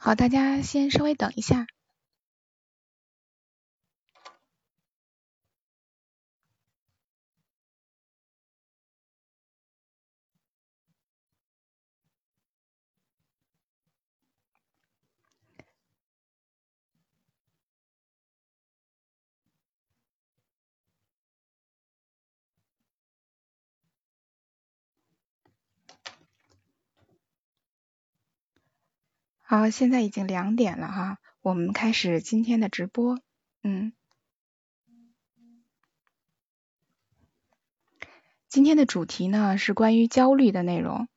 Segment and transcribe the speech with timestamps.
[0.00, 1.66] 好，大家先稍微等一下。
[29.50, 33.18] 好，现在已经两点了哈，我们开始今天的直播。
[33.62, 33.94] 嗯，
[38.50, 41.08] 今天的主题呢是关于焦虑的内容。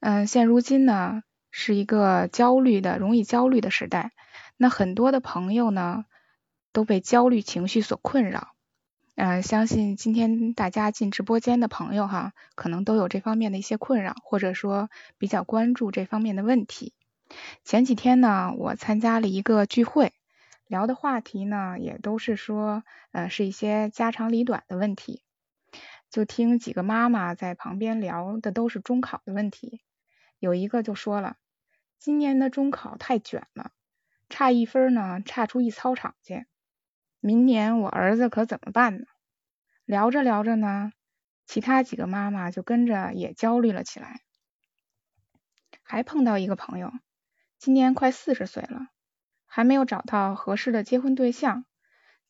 [0.00, 4.12] 嗯，现如今呢是一个焦虑的、容易焦虑的时代。
[4.58, 6.04] 那很多的朋友呢
[6.74, 8.54] 都被焦虑情绪所困扰。
[9.14, 16.92] 嗯，相信今天大家进直播间的朋友哈，可能都有这方面的一些困扰，或者说比较关注这方面的问题。
[17.64, 20.12] 前几天呢，我参加了一个聚会，
[20.66, 25.22] 聊的话题呢也都是说，呃，是一些家长里短的问题。
[26.10, 29.80] 就听几个妈妈在旁边聊的都是中考的问题，
[30.40, 31.36] 有一个就说了，
[31.98, 33.70] 今年的中考太卷了，
[34.28, 36.46] 差一分呢差出一操场去，
[37.20, 39.06] 明年我儿子可怎么办呢？
[39.84, 40.92] 聊着聊着呢，
[41.46, 44.20] 其他几个妈妈就跟着也焦虑了起来，
[45.84, 46.90] 还碰到一个朋友。
[47.60, 48.88] 今年快四十岁了，
[49.44, 51.66] 还没有找到合适的结婚对象，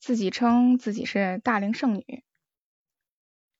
[0.01, 2.25] 自己称自己是大龄剩女，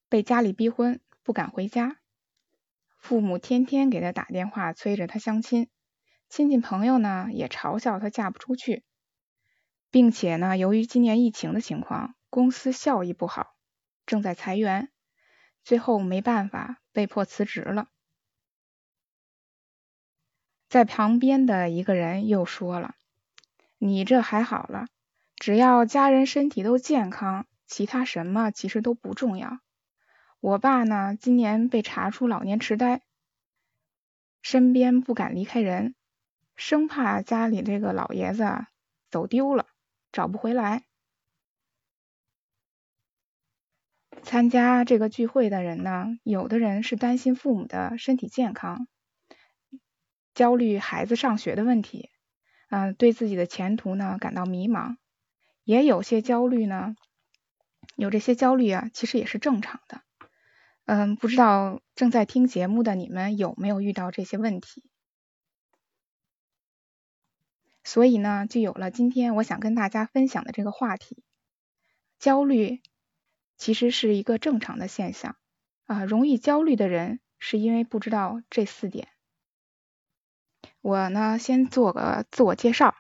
[0.09, 2.01] 被家里逼婚，不敢回家，
[2.99, 5.71] 父母天天给他打电话催着他相亲，
[6.29, 8.83] 亲戚朋友呢也嘲笑他嫁不出去，
[9.93, 13.55] 并且呢，由于今年疫情的情况，公司效益不好，
[14.07, 14.91] 正在裁员，
[15.63, 17.87] 最后没办法，被迫辞职了。
[20.71, 22.95] 在旁边的一个人又说了
[23.77, 24.87] ：“你这还好了，
[25.35, 29.59] 只要家人身体都健康，其他什么其实都不重要。
[30.39, 33.03] 我爸呢，今年被查出老年痴呆，
[34.43, 35.97] 身边不敢离开人，
[36.55, 38.65] 生怕家里这个老爷子
[39.11, 39.67] 走丢了，
[40.13, 40.85] 找不回来。”
[44.23, 48.87] 参加这个聚会的人呢，有的人是担心父母的身体健康。
[50.35, 52.11] 焦虑孩子上学的问题，
[52.69, 54.97] 嗯，对自己的前途呢感到迷茫，
[55.65, 56.95] 也有些焦虑呢，
[57.97, 60.03] 有这些焦虑啊，其实也是正常的，
[60.87, 64.85] 嗯，不知道正在听节目的你们有没有遇到这些问题？
[67.83, 71.25] 所以呢，就有了今天我想跟大家分享的这个话题，
[72.19, 72.81] 焦虑
[73.57, 75.37] 其实是一个正常的现象
[75.87, 79.09] 啊，容易焦虑的人是因为不知道这四点。
[80.83, 82.95] 我呢，先做个自我介绍。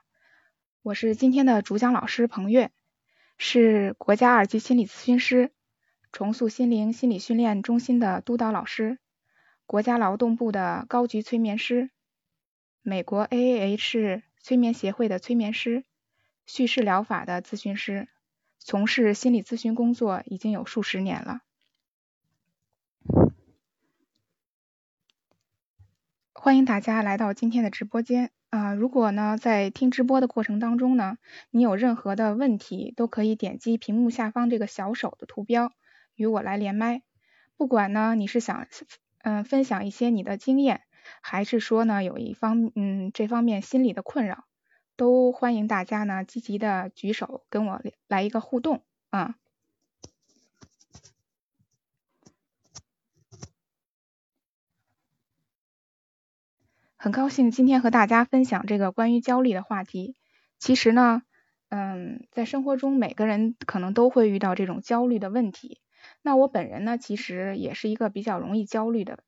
[0.82, 2.70] 我是今天的主讲老师彭越，
[3.38, 5.50] 是国家二级心理咨询师，
[6.12, 8.98] 重塑心灵心理训练中心的督导老师，
[9.64, 11.90] 国家劳动部的高级催眠师，
[12.82, 15.84] 美国 AAH 催眠协会的催眠师，
[16.44, 18.08] 叙事疗法的咨询师，
[18.58, 21.40] 从事心理咨询工作已经有数十年了。
[26.42, 28.72] 欢迎大家来到今天的直播间啊！
[28.72, 31.18] 如果呢在听直播的过程当中呢，
[31.50, 35.70] 你有任何的问题，都可以点击屏幕下方这个小手的图标
[36.14, 37.02] 与我来连麦。
[37.58, 38.66] 不管呢你是想
[39.18, 40.80] 嗯分享一些你的经验，
[41.20, 44.44] 还是说呢有一方嗯这方面心理的困扰，
[44.96, 49.34] 都欢迎大家呢积极的举手跟我来一个互动啊。
[57.02, 60.14] 很高兴今天和大家分享这个关于焦虑的话题。
[60.58, 61.22] 其实呢，
[61.70, 65.80] 嗯，在生活中每个人可能都会遇到这种焦虑的问题。
[66.20, 69.20] 那我本人呢，其实也是一个比较容易焦虑的、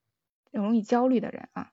[0.51, 1.71] 容易焦虑的人啊。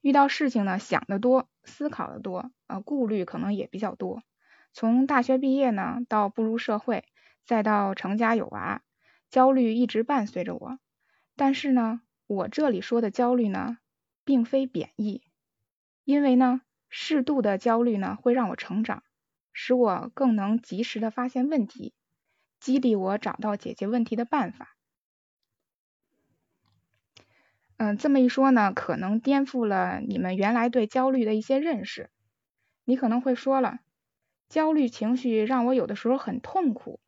[0.00, 4.22] 遇到事情呢，想得多，思考的多，呃，顾虑可能也比较多。
[4.72, 7.04] 从大学毕业呢，到步入社会，
[7.44, 8.80] 再到成家有娃，
[9.28, 10.78] 焦虑一直伴随着我。
[11.36, 13.76] 但是呢，我这里说的焦虑呢，
[14.24, 15.20] 并非贬义。
[16.04, 16.60] 因为呢，
[16.90, 19.02] 适度的焦虑呢，会让我成长，
[19.52, 21.94] 使我更能及时的发现问题，
[22.60, 24.76] 激励我找到解决问题的办法。
[27.78, 32.10] 嗯，这么一说呢，可能颠覆了你们原来对焦虑的一些认识。
[32.84, 33.80] 你可能会说了，
[34.48, 37.00] 焦虑情绪让我有的时候很痛苦，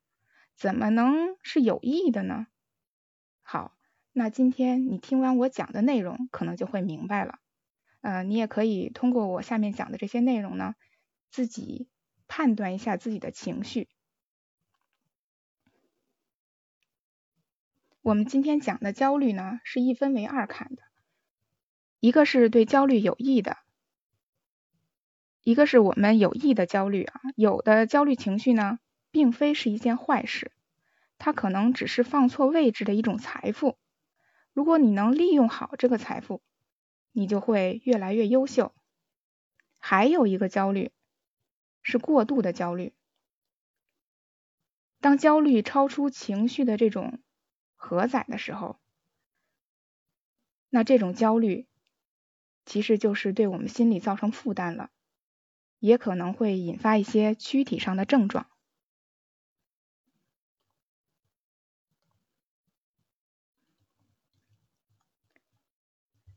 [0.57, 2.47] 怎么能是有益的呢？
[3.43, 3.77] 好，
[4.13, 7.39] 那今天你听完我讲的内容，可能就会明白了。
[8.07, 10.77] 呃，你也可以通过我下面讲的这些内容呢，
[11.29, 11.89] 自己
[12.29, 13.89] 判断一下自己的情绪。
[18.03, 20.85] 我们今天讲的焦虑呢，是一分为二看的，
[21.99, 23.57] 一个是对焦虑有益的，
[25.43, 27.21] 一个是我们有益的焦虑啊。
[27.35, 28.79] 有的焦虑情绪呢，
[29.11, 30.53] 并非是一件坏事，
[31.19, 33.77] 它可能只是放错位置的一种财富。
[34.53, 36.41] 如果你能利用好这个财富，
[37.19, 38.75] 你就会越来越优秀。
[39.79, 40.93] 还有一个焦虑
[41.83, 42.93] 是过度的焦虑，
[45.01, 47.19] 当焦虑超出情绪的这种。
[47.79, 48.81] 荷载的时候，
[50.71, 51.67] 那这种焦虑
[52.65, 54.91] 其实就是对我们心理造成负担了，
[55.79, 58.49] 也可能会引发一些躯体上的症状。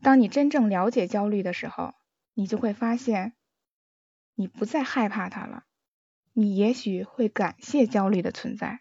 [0.10, 1.94] 当你真正了解焦虑的时候，
[2.34, 3.34] 你就会发现，
[4.34, 5.66] 你不再害怕它了，
[6.34, 8.80] 你也许会感谢焦虑的存在。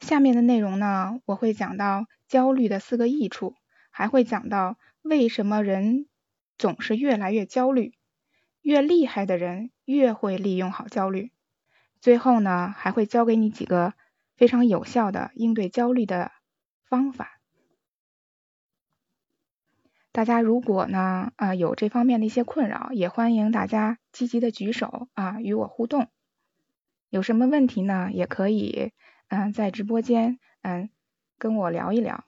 [0.00, 3.54] 下面的内容呢，我会讲到焦虑的四个益处，
[3.90, 6.06] 还会讲到为什么人
[6.56, 7.92] 总是越来越焦虑，
[8.62, 11.32] 越厉害的人越会利用好焦虑。
[12.00, 13.92] 最后呢，还会教给你几个
[14.42, 16.32] 非常有效的应对焦虑的
[16.82, 17.38] 方法。
[20.10, 26.08] 大家如果呢啊有这方面的一些困扰，也欢迎大家积极的举手啊与我互动。
[27.08, 28.90] 有什么问题呢，也可以。
[29.28, 30.90] 嗯，在直播间，嗯，
[31.38, 32.24] 跟我聊一聊。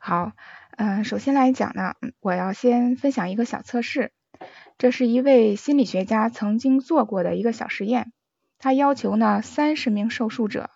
[0.00, 0.32] 好，
[0.76, 4.12] 嗯，首先来讲呢，我要先分享一个小测试。
[4.78, 8.12] 这是一位心理学家曾经做过的一个小实验。
[8.58, 10.70] 他要求呢，三十名受试者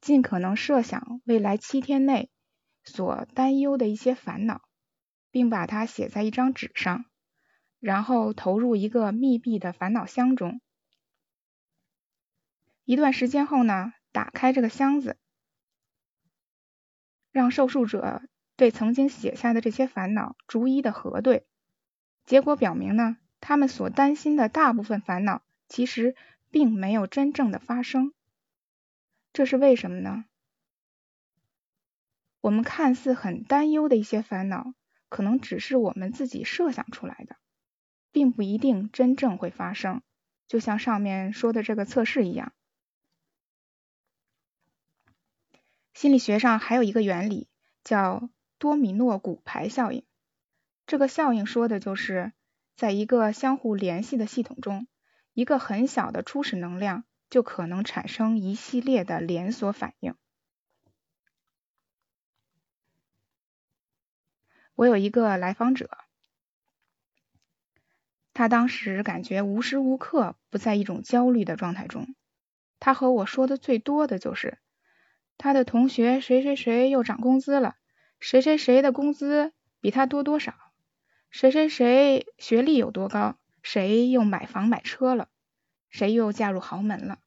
[0.00, 2.30] 尽可能设想未来七天内
[2.84, 4.62] 所担忧的一些烦恼。
[5.32, 7.04] 并把它写在一张纸上，
[7.78, 10.62] 然后投入一个密闭的烦恼箱中。
[12.86, 15.18] 一段时间后呢，打开这个箱子，
[17.32, 18.22] 让受试者
[18.56, 21.46] 对曾经写下的这些烦恼逐一的核对。
[22.24, 26.16] 结果表明呢，他们所担心的大部分烦恼其实
[26.50, 28.12] 并没有真正的发生。
[29.32, 30.24] 这是为什么呢？
[32.40, 34.74] 我们看似很担忧的一些烦恼。
[35.08, 37.36] 可能只是我们自己设想出来的，
[38.10, 40.02] 并不一定真正会发生。
[40.48, 42.52] 就像上面说的这个测试一样，
[45.94, 47.48] 心理学上还有一个原理
[47.84, 50.04] 叫多米诺骨牌效应。
[50.86, 52.32] 这个效应说的就是
[52.76, 54.86] 在一个相互联系的系统中，
[55.32, 60.14] 一个很小的初始能量就可能产生一系列的连锁反应。
[64.74, 65.88] 我有一个来访者，
[68.34, 72.14] 他当时感觉无时无刻不在一种焦虑的状态中。
[72.78, 74.58] 他和我说的最多的就是，
[75.38, 77.76] 他的同学谁谁谁又涨工资了，
[78.18, 80.54] 谁谁谁的工资比他多多少，
[81.30, 85.28] 谁谁谁学历有多高，谁又买房买车了，
[85.90, 87.18] 谁又嫁入豪门了。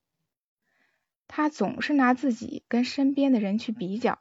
[1.27, 4.19] 他总是拿自己跟身边的人去比较。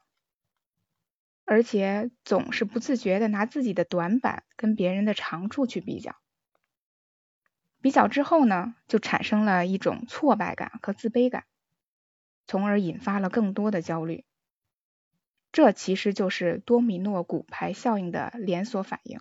[1.50, 6.14] 而且总是不自觉的拿自己的短板跟别人的长处去比较，
[7.80, 11.44] 比较之后呢，就产生了一种挫败感和自卑感，
[12.46, 14.26] 从而引发了更多的焦虑。
[15.52, 19.20] 这其实就是多米诺骨牌效应的连锁反应。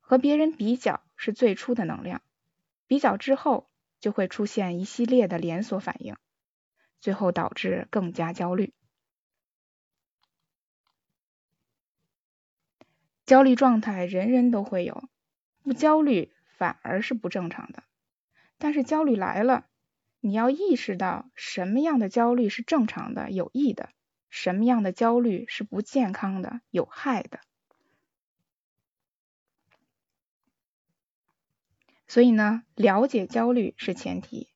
[0.00, 2.22] 和别人比较是最初的能量，
[2.86, 3.68] 比较之后
[4.00, 6.16] 就会出现一系列的连锁反应，
[7.00, 8.72] 最后导致更加焦虑。
[13.26, 15.08] 焦虑状态人人都会有，
[15.62, 17.82] 不焦虑反而是不正常的。
[18.56, 19.66] 但是焦虑来了，
[20.20, 23.90] 你要意识到什么样的焦虑是正常的、有益的，
[24.30, 27.40] 什么样的焦虑是不健康的、有害的。
[32.06, 34.48] 所以呢，了解焦虑是前提。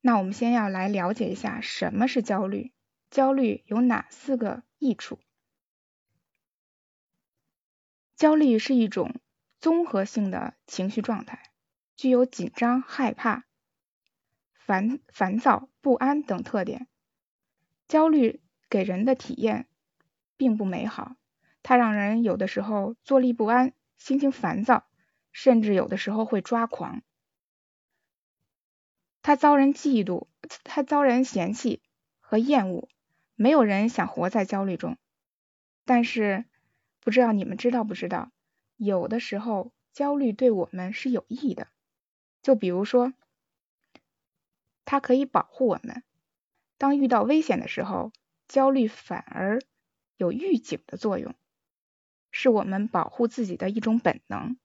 [0.00, 2.72] 那我们先要来了解一下什么是焦虑，
[3.10, 5.18] 焦虑有哪四个益处？
[8.16, 9.20] 焦虑是一种
[9.60, 11.50] 综合性的情绪状态，
[11.96, 13.44] 具有紧张、害怕、
[14.54, 16.88] 烦烦躁、不安等特点。
[17.88, 18.40] 焦虑
[18.72, 19.66] 给人的体验
[20.38, 21.16] 并不美好，
[21.62, 24.86] 它让人有的时候坐立不安、心情烦躁，
[25.30, 27.02] 甚至有的时候会抓狂。
[29.20, 30.26] 它遭人嫉妒，
[30.64, 31.82] 它遭人嫌弃
[32.20, 32.88] 和厌恶，
[33.34, 34.96] 没有人想活在焦虑中。
[35.84, 36.46] 但是，
[37.00, 38.32] 不知道你们知道不知道，
[38.78, 41.68] 有的时候焦虑对我们是有益的。
[42.40, 43.12] 就比如说，
[44.86, 46.02] 它可以保护我们。
[46.78, 48.12] 当遇到危险的时候，
[48.48, 49.60] 焦虑反而
[50.16, 51.34] 有预警的作用，
[52.30, 54.56] 是我们保护自己的一种本能。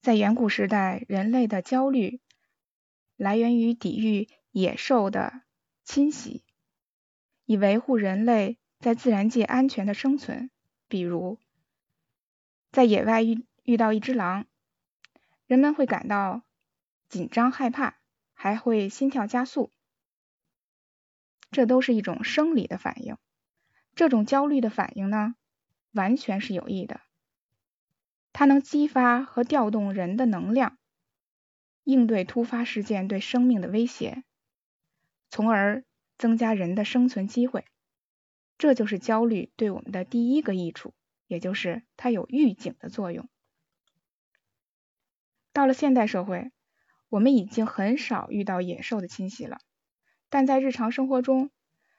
[0.00, 2.20] 在远古时代，人类的焦虑
[3.16, 5.42] 来源于抵御野兽的
[5.84, 6.42] 侵袭，
[7.44, 10.50] 以维护人类在自然界安全的生存。
[10.88, 11.38] 比如，
[12.72, 14.46] 在野外遇遇到一只狼，
[15.46, 16.42] 人们会感到
[17.08, 17.98] 紧张害怕，
[18.32, 19.70] 还会心跳加速，
[21.50, 23.16] 这都是一种生理的反应。
[23.94, 25.34] 这种焦虑的反应呢，
[25.92, 27.00] 完全是有益的。
[28.32, 30.78] 它能激发和调动人的能量，
[31.82, 34.22] 应对突发事件对生命的威胁，
[35.28, 35.84] 从而
[36.16, 37.64] 增加人的生存机会。
[38.56, 40.94] 这就是焦虑对我们的第一个益处，
[41.26, 43.28] 也就是它有预警的作用。
[45.52, 46.52] 到了现代社会，
[47.08, 49.58] 我们已经很少遇到野兽的侵袭了，
[50.30, 51.50] 但在日常生活中，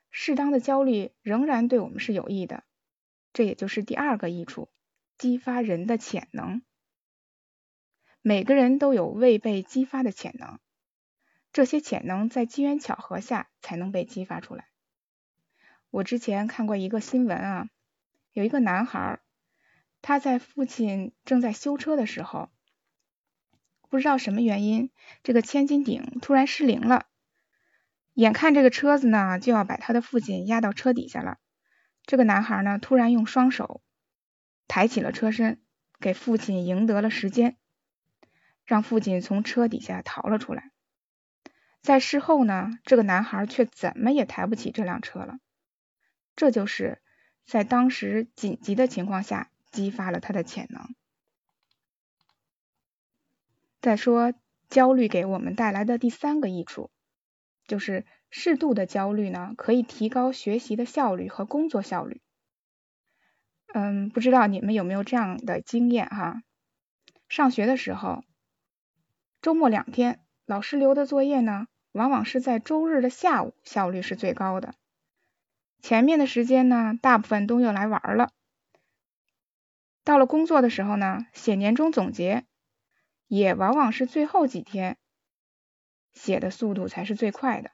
[0.10, 2.64] 适当的焦虑仍然对我们是有益的。
[3.34, 4.70] 这也就是第二个益处。
[5.18, 6.64] 激发人的潜能，
[8.24, 10.58] 每个人都有未被激发的潜能，
[11.54, 14.70] 这些潜能在机缘巧合下才能被激发出来。
[15.92, 17.70] 我之前看过一个新闻啊，
[18.34, 19.20] 有一个男孩，
[20.02, 22.50] 他在父亲正在修车的时候，
[23.90, 24.90] 不知道什么原因，
[25.22, 27.06] 这个千斤顶突然失灵了，
[28.14, 31.38] 眼看这个车子呢就要把他的父亲压到车底下了，
[32.06, 33.82] 这个男孩呢突然用双手。
[34.68, 35.62] 抬起了车身，
[36.00, 37.58] 给父亲赢得了时间，
[38.64, 40.72] 让父亲从车底下逃了出来。
[41.82, 45.40] 在事后呢，这个男孩却怎么也抬不起这辆车了。
[46.38, 47.02] 这就是
[47.46, 50.96] 在当时紧急的情况下激发了他的潜能。
[53.82, 54.34] 再说
[54.70, 56.92] 焦虑给我们带来的第三个益处，
[57.68, 62.22] 就是适度的焦虑呢，可以提高学习的效率和工作效率。
[63.74, 66.42] 嗯，不知道你们有没有这样的经验哈？
[67.30, 68.24] 上学的时候，
[69.42, 74.74] 周末两天，老师留的作业呢，往往是在周日的下午，效率是最高的。
[75.82, 78.30] 前面的时间呢，大部分都用来玩了。
[80.04, 82.44] 到了工作的时候呢，写年终总结，
[83.28, 84.98] 也往往是最后几天
[86.14, 87.72] 写的速度才是最快的。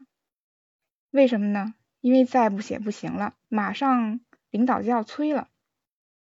[1.10, 1.74] 为什么呢？
[2.00, 5.50] 因为再不写不行了，马上领导就要催了。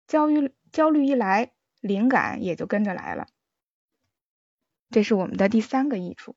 [0.08, 3.28] 焦虑焦虑一来，灵感也就跟着来了。
[4.90, 6.36] 这是我们的第三个益处。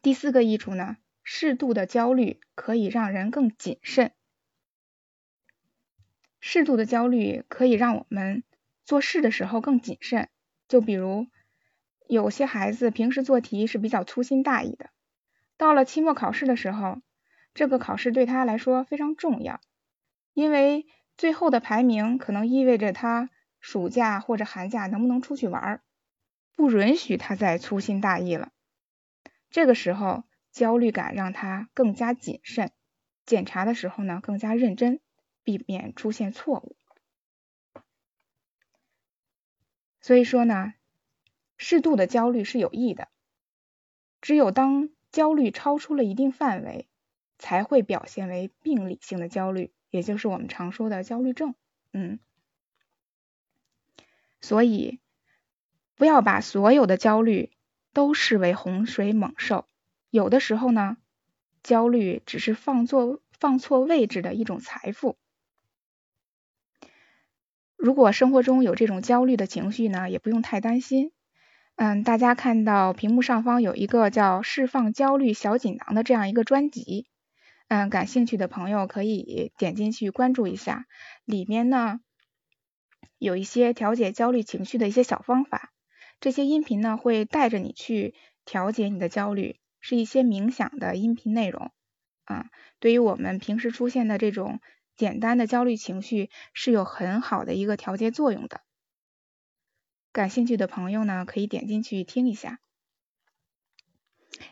[0.00, 4.12] 第四个益处呢，适度的焦虑可以让人更谨慎。
[6.38, 8.44] 适度的焦虑可以让我们
[8.84, 10.28] 做事的时候更谨慎。
[10.68, 11.26] 就比如
[12.08, 14.90] 有些孩子平时做题是比较粗心大意的，
[15.56, 17.00] 到了期末考试的时候，
[17.54, 19.60] 这个考试对他来说非常重要，
[20.34, 20.86] 因为。
[21.18, 25.82] 最后的排名可能意味着他暑假或者寒假能不能出去玩，
[26.54, 28.52] 不允许他再粗心大意了。
[29.50, 30.22] 这个时候
[30.52, 32.70] 焦虑感让他更加谨慎，
[33.26, 35.00] 检查的时候呢更加认真，
[35.42, 36.76] 避免出现错误。
[40.00, 40.72] 所以说呢，
[41.58, 43.08] 适度的焦虑是有益的，
[44.22, 46.88] 只有当焦虑超出了一定范围，
[47.38, 49.72] 才会表现为病理性的焦虑。
[49.90, 51.54] 也就是我们常说的焦虑症，
[51.92, 52.20] 嗯，
[54.40, 55.00] 所以
[55.96, 57.50] 不要把所有的焦虑
[57.92, 59.66] 都视为洪水猛兽，
[60.10, 60.98] 有的时候呢，
[61.62, 65.16] 焦虑只是放错放错位置的一种财富。
[67.76, 71.12] 如果生活中有这种焦虑的情绪呢，也不用太担心。
[71.78, 77.06] 嗯，大家看到屏幕上方有一个叫“释放焦虑小锦囊”的这样一个专辑。
[77.68, 80.86] 嗯，感兴趣的朋友可以点进去关注一下，
[81.24, 82.00] 里面呢
[83.18, 85.72] 有一些调节焦虑情绪的一些小方法。
[86.18, 88.12] 这些音频呢会带着你去
[88.44, 91.70] 调节你的焦虑，是一些冥想的音频内容
[92.24, 92.46] 啊。
[92.80, 94.58] 对于我们平时出现的这种
[94.96, 98.62] 简单的焦虑情绪是有很好的一个调节作用的。
[100.12, 102.60] 感兴趣的朋友呢可以点进去听一下。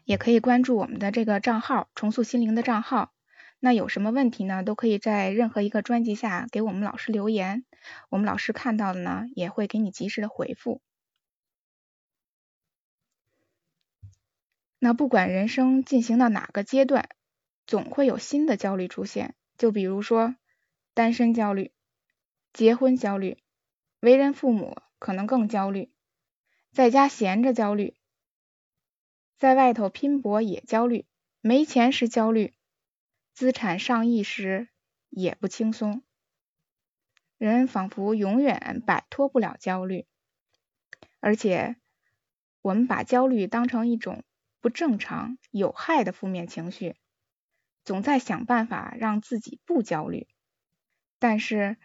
[0.04, 3.12] 也可以关注我们的这个账号“重塑心灵”的账号，
[3.60, 4.64] 那有什么问题呢？
[4.64, 7.64] 都可以在任何一个专辑下给我们老师留言，
[8.08, 10.80] 我们老师看到的呢，也会给你及时的回复。
[14.78, 17.08] 那不管人生进行到哪个阶段，
[17.66, 19.34] 总会有新的焦虑出现。
[19.56, 20.36] 就比如说
[20.94, 21.72] 单身焦虑、
[22.52, 23.38] 结婚焦虑、
[24.00, 25.90] 为人父母可能更焦虑，
[26.72, 27.94] 在家闲着焦虑，
[29.36, 31.06] 在外头拼搏也焦虑，
[31.40, 32.54] 没钱时焦虑。
[33.32, 34.68] 资产上亿时
[35.10, 36.02] 也不轻松，
[37.36, 40.06] 人仿佛永远摆脱不了焦虑，
[41.20, 41.76] 而且
[42.62, 44.24] 我们把焦虑当成一种
[44.62, 46.96] 不正常、有害的负面情绪，
[47.84, 50.26] 总在想办法让自己不焦虑。
[51.18, 51.76] 但是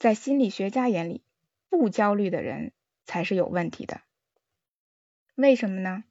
[0.00, 1.22] 在心理学家眼里，
[1.70, 2.74] 不焦虑的人
[3.06, 4.02] 才是有问题的。
[5.34, 6.04] 为什么呢？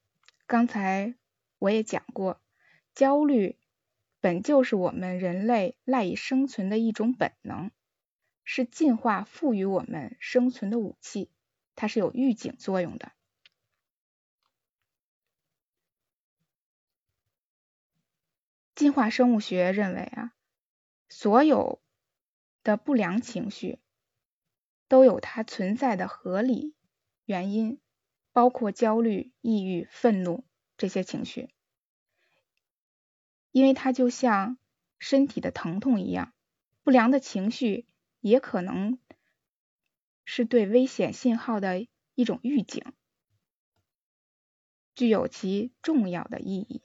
[0.48, 1.14] 刚才
[1.60, 2.42] 我也讲过，
[2.96, 3.60] 焦虑。
[4.22, 7.72] 本就是我们人类赖以生存的一种本能，
[8.44, 11.32] 是进化赋予我们生存的武器，
[11.74, 13.14] 它是有预警作用的。
[18.76, 20.34] 进化生物学认为啊，
[21.08, 21.82] 所有
[22.64, 23.80] 的不良情绪
[24.90, 26.76] 都有它存在的合理
[27.24, 27.80] 原因，
[28.34, 30.44] 包括焦虑、抑郁、愤怒
[30.78, 31.50] 这些情绪。
[33.52, 34.58] 因为它就像
[35.00, 36.34] 身体的疼痛一样，
[36.84, 37.88] 不良的情绪
[38.20, 39.00] 也可能
[40.26, 42.84] 是对危险信号的一种预警，
[44.96, 46.82] 具有其重要的意义。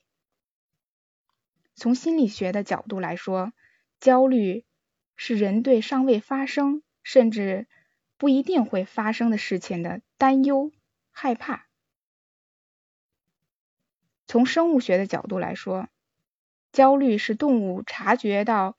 [1.75, 3.53] 从心理学的角度来说，
[3.99, 4.65] 焦虑
[5.17, 7.67] 是人对尚未发生甚至
[8.17, 10.73] 不一定会发生的事情的担忧、
[11.11, 11.69] 害怕。
[14.27, 15.89] 从生物学的角度来说，
[16.73, 18.77] 焦虑是动物察觉到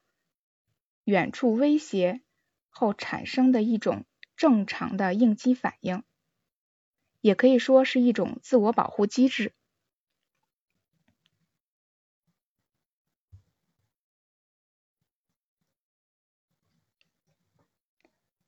[1.03, 2.21] 远处威胁
[2.69, 6.03] 后产生的一种正常的应激反应，
[7.21, 9.53] 也可以说是一种自我保护机制。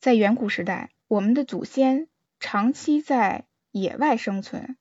[0.07, 2.07] 在远古时代，我们的祖先
[2.39, 4.77] 长期在野外生存，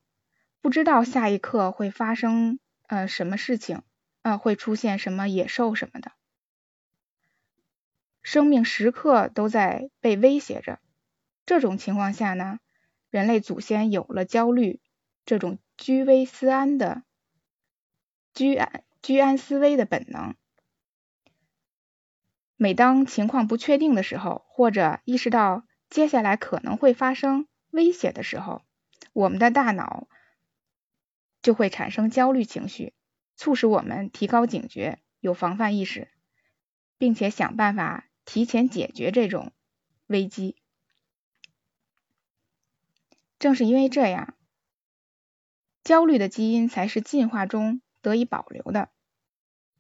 [0.61, 3.83] 不知道下一刻会发生呃什么事情。
[4.23, 6.13] 啊，会出现什么野兽什么的，
[8.23, 10.79] 生命时刻都在被威胁着。
[11.45, 12.61] 这种情况下呢，
[13.11, 14.79] 人类祖先有了焦虑
[15.25, 17.03] 这种居危思安的
[18.33, 20.37] 居安居安思危的本能。
[22.57, 28.63] 每当情况不确定的时候，或者意识到接下来可能会发生威胁的时候，
[29.13, 30.09] 我们的大脑
[31.43, 32.95] 就会产生焦虑情绪。
[33.37, 36.09] 促使我们提高警觉，有防范意识，
[36.97, 39.53] 并且想办法提前解决这种
[40.07, 40.57] 危机。
[43.39, 44.35] 正是因为这样，
[45.85, 48.89] 焦虑的基因才是进化中得以保留的，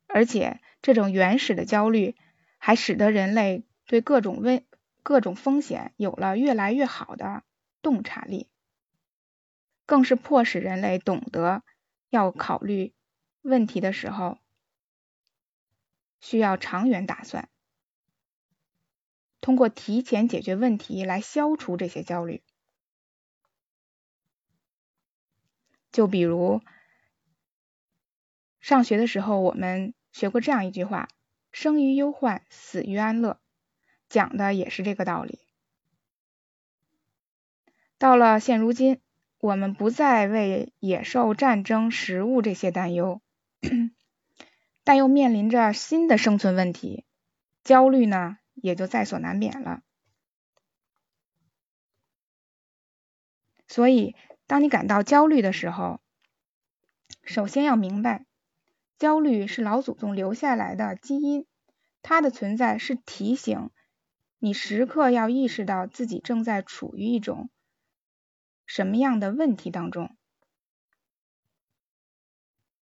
[0.07, 2.15] 而且这种原始的焦虑
[2.67, 4.67] 还使得人类对各种危、
[5.05, 7.45] 各种风险有了越来越好的
[7.81, 8.49] 洞察力，
[9.87, 11.63] 更是迫使人类懂得
[12.11, 12.93] 要考虑。
[13.43, 14.41] 问题的时候，
[16.21, 17.49] 需要长远打算，
[19.41, 22.43] 通过提前解决问题来消除这些焦虑。
[25.93, 26.63] 就比如
[28.59, 31.07] 上学的时候，我们学过这样一句话
[31.57, 33.41] ：“生于忧患，死于安乐”，
[34.11, 35.41] 讲的也是这个道理。
[37.97, 39.01] 到了现如今，
[39.39, 43.23] 我们不再为野兽、战争、食物这些担忧。
[44.85, 47.07] 但又面临着新的生存问题，
[47.65, 49.81] 焦虑呢也就在所难免了。
[53.67, 54.15] 所以，
[54.47, 56.03] 当你感到焦虑的时候，
[57.25, 58.27] 首先要明白，
[58.99, 61.47] 焦虑是老祖宗留下来的基因，
[62.03, 63.71] 它的存在是提醒
[64.39, 67.51] 你时刻要意识到自己正在处于一种
[68.67, 70.17] 什么样的问题当中。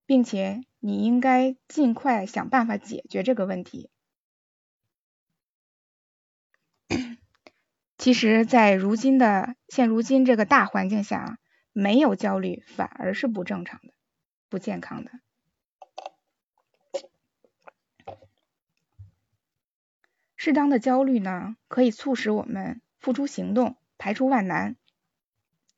[0.07, 3.91] 并且你应该尽快想办法解决这个问题。
[7.97, 11.39] 其实，在如今的现如今这个大环境下，
[11.73, 13.93] 没有焦虑反而是不正常的、
[14.49, 15.13] 不健康的。
[20.43, 24.75] 适当的焦虑呢，可以促使我们付出行动，排除万难，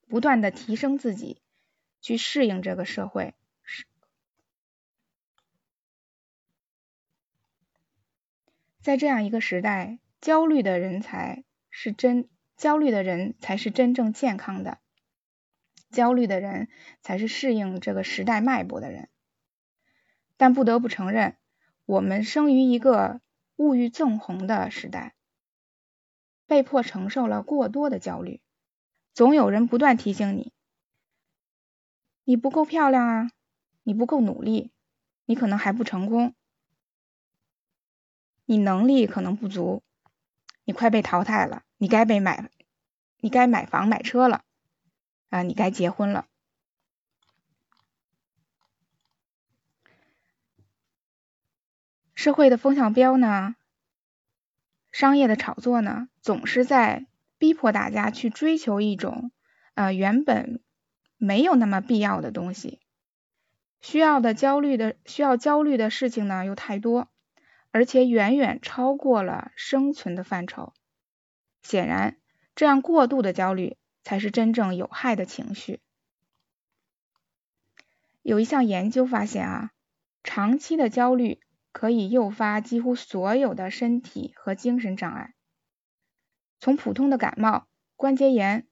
[0.07, 1.41] 不断的提升自己，
[1.99, 3.33] 去适应这个社会。
[8.79, 14.77] 在这样一个时代，焦虑的人才是真，焦虑的人才是真正健康的，
[15.91, 16.69] 焦虑的人
[17.01, 19.09] 才是适应这个时代脉搏的人。
[20.37, 21.35] 但不得不承认，
[21.83, 23.19] 我们生于一个
[23.63, 25.15] 物欲纵横的时代，
[26.45, 28.41] 被迫承受了过多的焦虑。
[29.13, 30.51] 总有人不断提醒你：
[32.25, 33.31] 你不够漂亮啊，
[33.83, 34.73] 你不够努力，
[35.23, 36.35] 你可能还不成功，
[38.43, 39.81] 你能力可能不足，
[40.65, 42.51] 你快被淘汰了，你该被买，
[43.19, 44.43] 你该买房买车了
[45.29, 46.27] 啊，你该结婚了。
[52.23, 53.57] 社会的风向标呢，
[54.93, 57.05] 商业的炒作呢，总是在。
[57.37, 59.29] 逼迫大家去追求一种
[59.73, 60.61] 呃原本
[61.17, 62.79] 没有那么必要的东西，
[63.81, 67.09] 需要的焦虑的需要焦虑的事情呢又太多，
[67.71, 70.71] 而且远远超过了生存的范畴。
[71.63, 72.15] 显然，
[72.55, 75.81] 这样过度的焦虑才是真正有害的情绪。
[78.21, 79.71] 有一项研究发现啊，
[80.23, 81.41] 长期的焦虑
[81.73, 85.33] 可以诱发几乎所有的身体和精神障碍。
[86.59, 88.65] 从普通的感冒、关节炎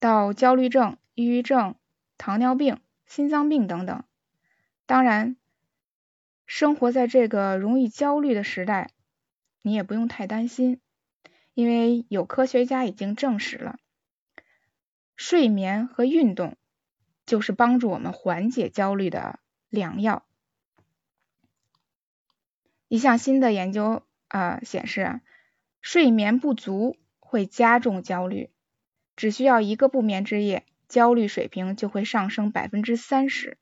[0.00, 1.74] 到焦虑症、抑郁症、
[2.16, 4.04] 糖尿病、心脏病等等。
[4.86, 5.36] 当然，
[6.46, 8.90] 生活在这个容易焦虑的时代，
[9.60, 10.80] 你也不用太担心，
[11.52, 13.78] 因为有科学家已经证实了，
[15.16, 16.56] 睡眠和运动
[17.26, 20.25] 就是帮助我们缓解焦虑的良药。
[22.88, 25.20] 一项新的研究啊显示，
[25.80, 26.96] 睡眠不足。
[27.28, 28.50] 会加重焦虑，
[29.16, 33.58] 只需要一个不眠之夜，焦虑水平就会上升百分之三十。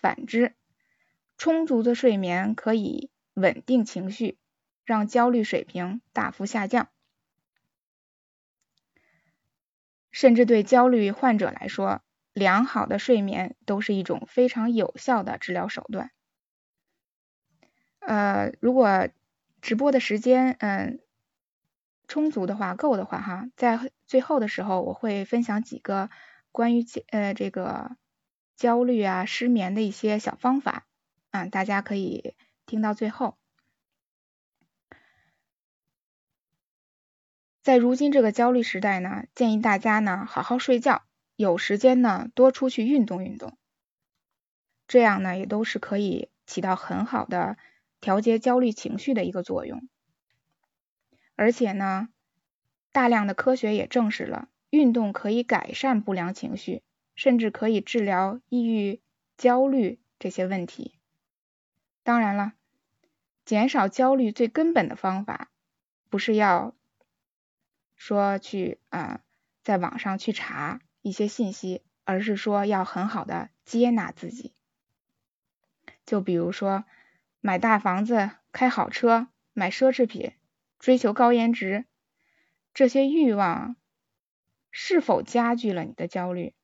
[0.00, 0.54] 反之，
[1.36, 4.38] 充足的睡眠可以稳定情绪，
[4.84, 6.88] 让焦虑水平大幅下降。
[10.12, 16.12] 甚至对焦虑患者来说，良好的睡眠都是一种非常有效的治疗手段。
[18.06, 19.08] 呃，如果
[19.60, 21.00] 直播的时间，嗯。
[22.08, 26.08] 充足的话，够的话，哈，在最后的时候，我会分享几个
[26.52, 27.96] 关于呃这个
[28.54, 30.86] 焦虑啊、失眠的一些小方法
[31.32, 33.36] 啊，大家可以听到最后。
[37.60, 41.02] 在如今这个焦虑时代呢，建议大家呢好好睡觉，
[41.34, 43.58] 有时间呢多出去运动运动，
[44.86, 47.56] 这样呢也都是可以起到很好的
[48.00, 49.88] 调节焦虑情绪的一个作用。
[51.34, 52.08] 而且呢，
[52.92, 56.82] 大量的科学也证实了，运动可以改善不良情绪，
[57.14, 59.00] 甚至可以治疗抑郁、
[59.36, 60.94] 焦虑这些问题。
[62.02, 62.54] 当然了，
[63.44, 65.50] 减少焦虑最根本的方法，
[66.08, 66.74] 不是要
[67.96, 69.20] 说去啊
[69.62, 74.54] 在网上去查一些信息，而是说要很好的接纳自己。
[76.06, 76.84] 就比如说，
[77.46, 80.32] 买大房子、开好车、买奢侈品。
[80.80, 81.84] 追求高颜值，
[82.74, 83.76] 这些欲望
[84.72, 86.54] 是否加剧了你的焦虑？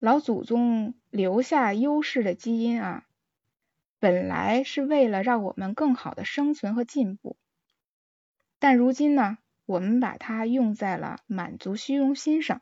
[0.00, 3.06] 老祖宗留下优势的基因啊，
[4.00, 7.36] 本来是为了让我们更好的生存和进步，
[8.58, 12.60] 但如今呢，我们把它用在了满足虚荣心上。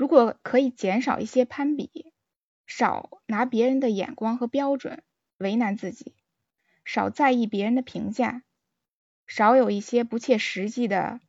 [0.00, 2.14] 如果可以减少一些攀比。
[2.66, 5.02] 少拿别人的眼光和标准
[5.36, 6.14] 为难自己，
[6.86, 8.42] 少在意别人的评价，
[9.26, 11.20] 少有一些不切实际的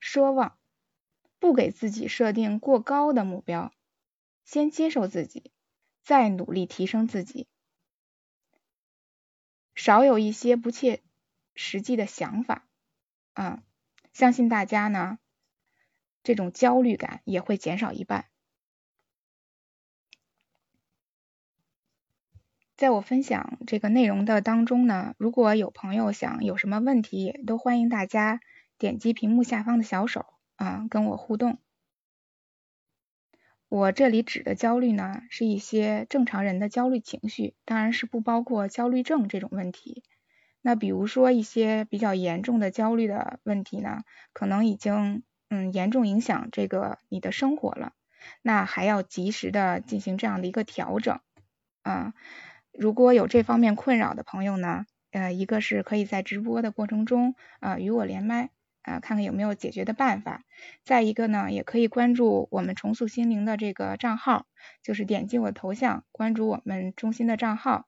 [0.00, 0.56] 奢望，
[1.38, 3.74] 不给自己设定过高的目标，
[4.46, 5.50] 先接受自己，
[6.00, 7.46] 再努力提升自己，
[9.74, 11.02] 少有一些不切
[11.54, 12.66] 实际的想法，
[13.34, 13.62] 啊，
[14.14, 15.18] 相信大家呢，
[16.24, 18.24] 这种焦虑感也会减少一半。
[22.76, 28.40] 在我分享这个内容的当中呢，如果有朋友想有什么问题，也都欢迎大家
[28.78, 31.58] 点击屏幕下方的小手啊，跟我互动。
[33.68, 40.02] 我这里指的焦虑呢，是一些正常人的焦虑情绪，当然是不包括焦虑症这种问题。
[40.60, 45.22] 那比如说一些比较严重的焦虑的问题呢，可能已经
[45.54, 47.92] 嗯严重影响这个你的生活了，
[48.42, 51.20] 那还要及时的进行这样的一个调整
[51.82, 52.12] 啊。
[52.72, 58.50] 如果有这方面困扰的朋友呢，呃，一个是可以在直播的过程中，呃，与我连麦，
[58.82, 60.42] 啊，看看有没有解决的办法。
[60.84, 64.46] 再一个呢，也可以关注我们重塑心灵的这个账号，
[64.82, 67.86] 就是点击我头像，关注我们中心的账号。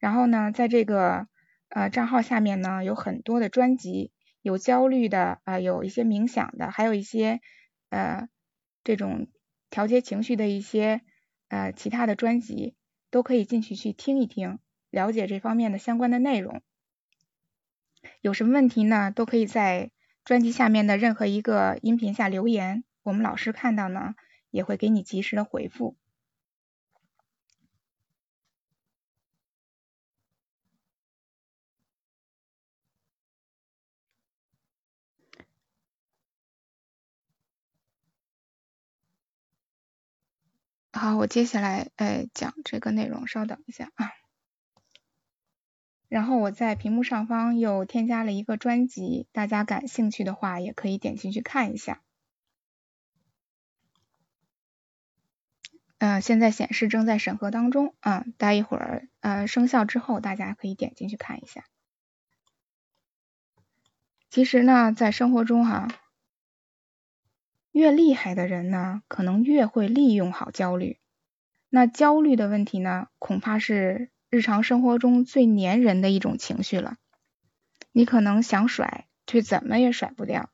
[0.00, 1.28] 然后呢，在这个
[1.68, 4.10] 呃账号下面呢，有很多的专辑，
[4.42, 7.40] 有焦虑的啊，有一些冥想的，还有一些
[7.90, 8.28] 呃
[8.82, 9.28] 这种
[9.68, 11.02] 调节情绪的一些
[11.48, 12.74] 呃其他的专辑，
[13.10, 14.58] 都可以进去去听一听，
[14.90, 16.62] 了解这方面的相关的内容。
[18.22, 19.10] 有什么问题呢？
[19.10, 19.90] 都可以在
[20.24, 24.14] 专辑下面的任何一个音频下留言，我们老师看到呢，
[24.50, 25.96] 也会给你及时的回复。
[41.00, 44.10] 好，我接下来呃讲这个内容，稍等一下啊。
[46.08, 52.02] 然后我在屏幕上方又添加了一个专辑，大家感兴趣的话也可以点进去看一下。
[55.96, 61.64] 嗯，现在显示正在审核当中啊，待一会儿呃生效之后，大家可以点进去看一下。
[64.28, 65.88] 其实呢，在生活中哈，
[67.72, 70.98] 越厉害的人呢，可能越会利用好焦虑。
[71.68, 74.10] 那焦虑的问题呢，恐怕是。
[74.32, 76.98] 日常生活中最粘人的一种情绪了，
[77.90, 80.50] 你可能想甩，却怎么也甩不掉。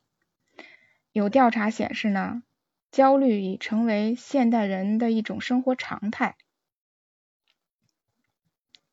[1.12, 2.42] 有调查显示呢，
[2.90, 6.38] 焦虑已成为现代人的一种生活常态。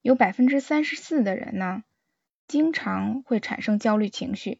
[0.02, 1.86] 有百分之三十四的人呢，
[2.50, 4.60] 经常会产生焦虑情绪；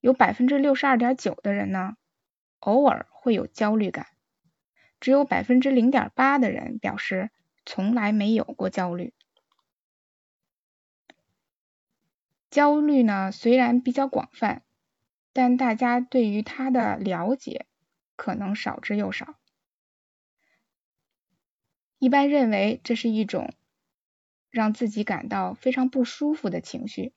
[0.00, 1.96] 有百分之六十二点九的人呢，
[2.60, 4.06] 偶尔会有焦虑感；
[5.00, 7.30] 只有百分之零点八的人表示
[7.64, 9.12] 从来没有过焦虑。
[12.50, 14.62] 焦虑呢，虽然比较广泛，
[15.32, 17.66] 但大家对于它的了解
[18.16, 19.34] 可能少之又少。
[21.98, 23.52] 一般认为这是一种
[24.48, 27.12] 让自己感到非常不舒服的情绪，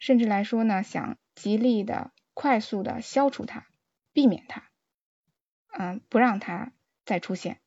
[0.00, 3.67] 甚至来说呢，想极力的、快速的消除它，
[4.18, 4.68] 避免它，
[5.68, 6.72] 嗯，不让它
[7.04, 7.60] 再出现。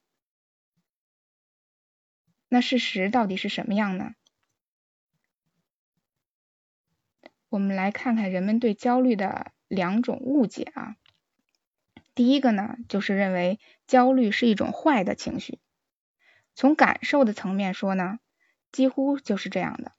[2.49, 4.15] 那事实到底是什么样呢？
[7.47, 10.97] 我们来看看人们对焦虑的两种误解啊。
[12.13, 15.61] 第一个呢，就是认为焦虑是一种坏的情绪。
[16.53, 18.19] 从感受的层面说呢，
[18.73, 19.93] 几乎就是这样的。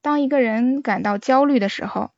[0.00, 2.12] 当一个人感到焦虑的时候，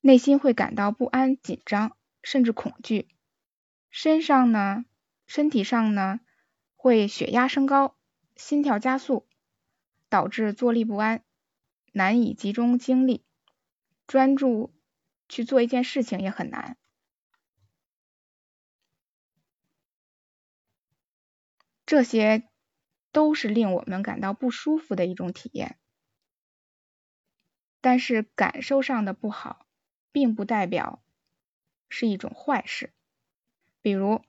[0.00, 3.08] 内心会感到不安、紧张，甚至恐惧。
[3.90, 4.84] 身上呢，
[5.26, 6.20] 身体上呢，
[6.74, 7.96] 会血压升高，
[8.36, 9.26] 心跳加速，
[10.08, 11.22] 导致坐立不安。
[11.92, 13.24] 难以集中精力，
[14.06, 14.72] 专注
[15.28, 16.76] 去做一件事情也很难。
[21.84, 22.48] 这些
[23.10, 25.76] 都是令我们感到不舒服的一种体验。
[27.80, 29.66] 但是感受上的不好，
[30.12, 31.02] 并不代表
[31.88, 32.92] 是一种坏事。
[33.82, 34.22] 比如，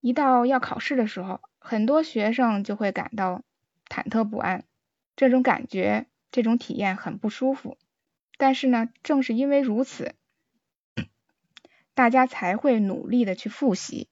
[0.00, 3.42] 一到要考试的时候，很多学生就会感到
[3.88, 4.64] 忐忑不安，
[5.16, 6.06] 这种感觉。
[6.32, 7.76] 这种体验很不舒服，
[8.36, 10.14] 但是呢，正是因为如此，
[11.92, 14.08] 大家才会努力的去复习。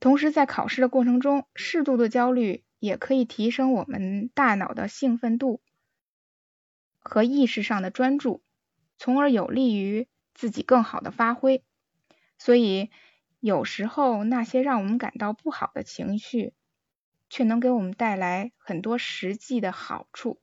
[0.00, 5.60] 同时，在考试的过程中，适度的焦虑也可以提升我们大脑的兴奋度
[7.08, 8.42] 和意识上的专注，
[8.98, 11.64] 从而有利于自己更好的发挥。
[12.38, 12.90] 所以，
[13.40, 16.52] 有时候那些让我们感到不好的情绪。
[17.30, 20.40] 却能给我们带来很多实际的好处。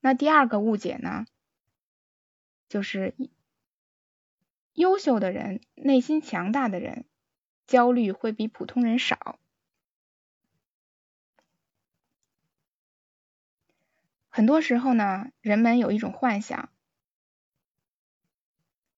[0.00, 1.26] 那第二个误解呢，
[2.68, 3.14] 就是
[4.74, 7.04] 优秀的人、内心强大的人，
[7.66, 9.39] 焦虑会比普通人少。
[14.40, 16.70] 很多时候呢，人们有一种幻想，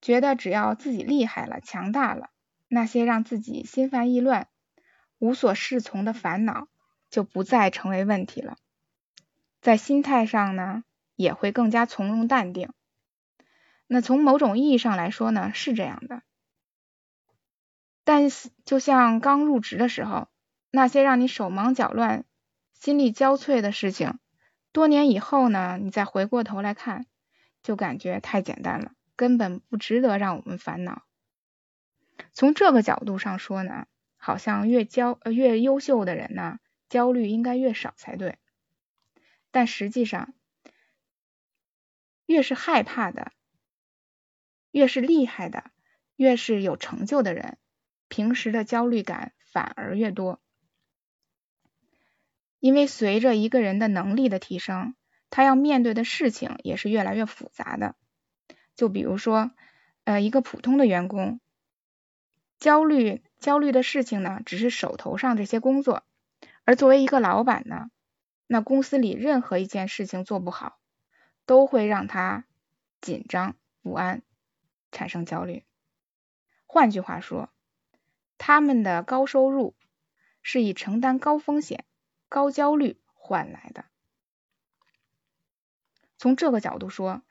[0.00, 2.30] 觉得只要自己厉害了、强大了，
[2.68, 4.46] 那些让自己心烦意乱。
[5.18, 6.68] 无所适从的烦恼
[7.10, 8.56] 就不再成为问题了，
[9.60, 10.84] 在心态上呢
[11.16, 12.72] 也会更加从容淡定。
[13.88, 16.22] 那从某种意义上来说呢是这样的，
[18.04, 18.28] 但
[18.64, 20.28] 就像刚入职的时候，
[20.70, 22.24] 那些让你手忙脚乱、
[22.74, 24.20] 心力交瘁的事情，
[24.72, 27.06] 多年以后呢你再回过头来看，
[27.62, 31.02] 就感觉太简单了，根本不值得让我们烦恼。
[32.32, 33.86] 从这个角度上说呢。
[34.24, 38.38] 好像越焦呃越优秀的人呢，焦虑应该越少才对。
[39.50, 40.32] 但实际上，
[42.26, 43.32] 越是害怕的，
[44.70, 45.72] 越是厉害的，
[46.14, 47.58] 越是有成就的人，
[48.06, 50.41] 平时的焦虑感反而越多。
[52.62, 54.94] 因为随着一个人的能力的提升，
[55.30, 57.96] 他要面对的事情也是越来越复杂的。
[58.76, 59.50] 就比如说，
[60.04, 61.40] 呃，一个普通的员工，
[62.60, 66.04] 焦虑焦虑的事情呢，只是手头上这些工作；
[66.62, 67.90] 而作为一个老板呢，
[68.46, 70.78] 那公司里任何一件事情做不好，
[71.46, 72.44] 都会让他
[73.00, 74.22] 紧张不安，
[74.92, 75.64] 产生焦虑。
[76.66, 77.50] 换句话说，
[78.38, 79.74] 他们的高收入
[80.42, 81.84] 是以承担高风险、
[82.32, 83.84] 高焦虑换来的。
[86.16, 87.22] 从这个角度说，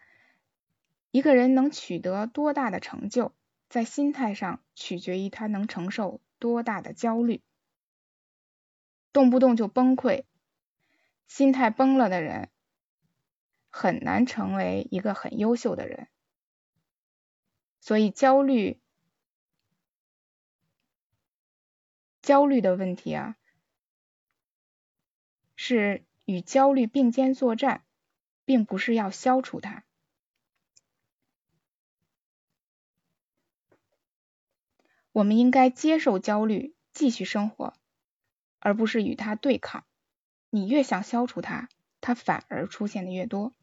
[1.10, 3.34] 一个人能取得多大的成就，
[3.68, 7.42] 在心态上取决于他能承受多大的焦虑。
[9.12, 10.26] 动不动就崩溃，
[11.28, 12.52] 心态崩了的人，
[13.72, 16.10] 很难成为一个很优秀的人。
[17.80, 18.80] 所以，焦虑，
[22.22, 23.36] 焦虑的问题啊，
[25.64, 27.84] 是与焦虑并肩作战，
[28.46, 29.84] 并不是要消除它。
[35.12, 37.76] 我们应该接受焦虑，继续生活，
[38.58, 39.86] 而不是与它对抗。
[40.50, 41.70] 你越想消除它，
[42.02, 43.54] 它反而出现的越多。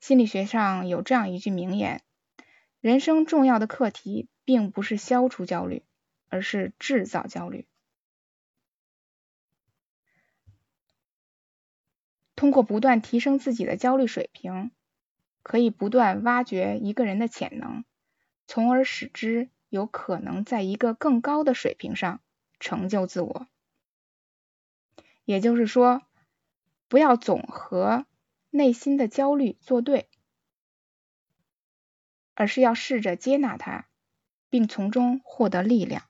[0.00, 2.02] 心理学上有这样一句名言：
[2.80, 5.82] 人生重要的课题，并不是消除焦虑，
[6.30, 7.68] 而是制造焦虑。
[12.44, 14.70] 通过不断提升自己的焦虑水平，
[15.42, 17.86] 可以不断挖掘一个人的潜能，
[18.46, 19.48] 从而使之。
[19.70, 22.20] 有可能在一个更高的水平上
[22.60, 23.48] 成就自我，
[25.24, 26.02] 也就是说，
[26.86, 28.04] 不要总和
[28.50, 30.10] 内心的焦虑作对，
[32.34, 33.88] 而是要试着接纳它，
[34.50, 36.04] 并从中获得力量。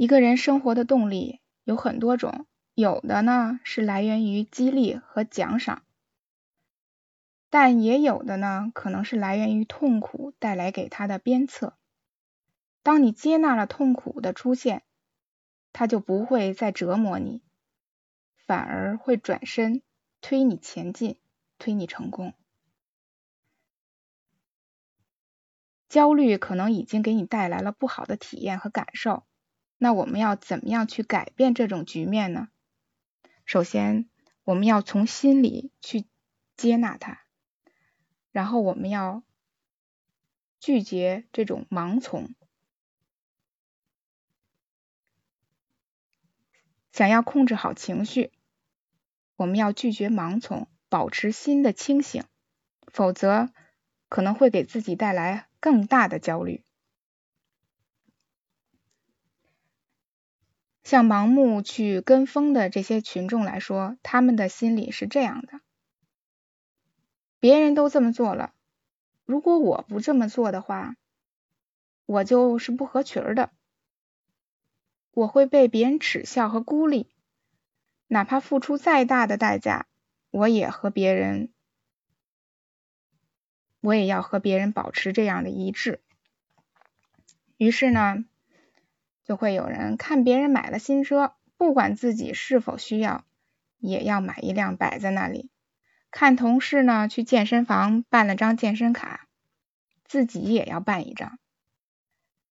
[0.00, 5.82] 一个人生活的动力有很多种，有的呢是来源于激励和奖赏，
[7.50, 11.76] 但也有的呢可能是来源于痛苦带来给他的鞭策。
[12.84, 14.84] 当你接纳了痛苦的出现，
[15.72, 17.42] 他就不会再折磨你，
[18.46, 19.82] 反而会转身
[20.20, 21.18] 推你前进，
[21.58, 22.34] 推你成功。
[25.88, 29.24] 焦虑可能已经给你带来了不好的体验和感受。
[29.78, 32.48] 那我们要怎么样去改变这种局面呢？
[33.44, 34.10] 首先，
[34.42, 36.04] 我们要从心里去
[36.56, 37.20] 接纳它，
[38.32, 39.22] 然后我们要
[40.58, 42.34] 拒绝这种盲从。
[46.90, 48.32] 想要控制好情绪，
[49.36, 52.24] 我们要拒绝盲从，保持心的清醒，
[52.92, 53.50] 否则
[54.08, 56.64] 可能会给自己带来更大的焦虑。
[60.88, 65.60] 像盲目去跟风的这些群众来说，他们的心理是这样的：
[67.40, 68.54] 别人都这么做了，
[69.26, 70.96] 如果我不这么做的话，
[72.06, 73.50] 我就是不合群的，
[75.12, 77.10] 我会被别人耻笑和孤立，
[78.06, 79.86] 哪怕付出再大的代价，
[80.30, 81.52] 我也和别人，
[83.82, 86.00] 我也要和别人保持这样的一致。
[87.58, 88.24] 于是呢。
[89.28, 93.26] 就会有人看别人买了新车，不管自己是否需要，
[93.76, 95.50] 也要买一辆摆在那里。
[96.10, 99.28] 看同事呢去健身房办了张健身卡，
[100.02, 101.38] 自己也要办一张，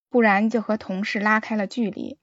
[0.07, 2.19] 不然就和同事拉开了距离。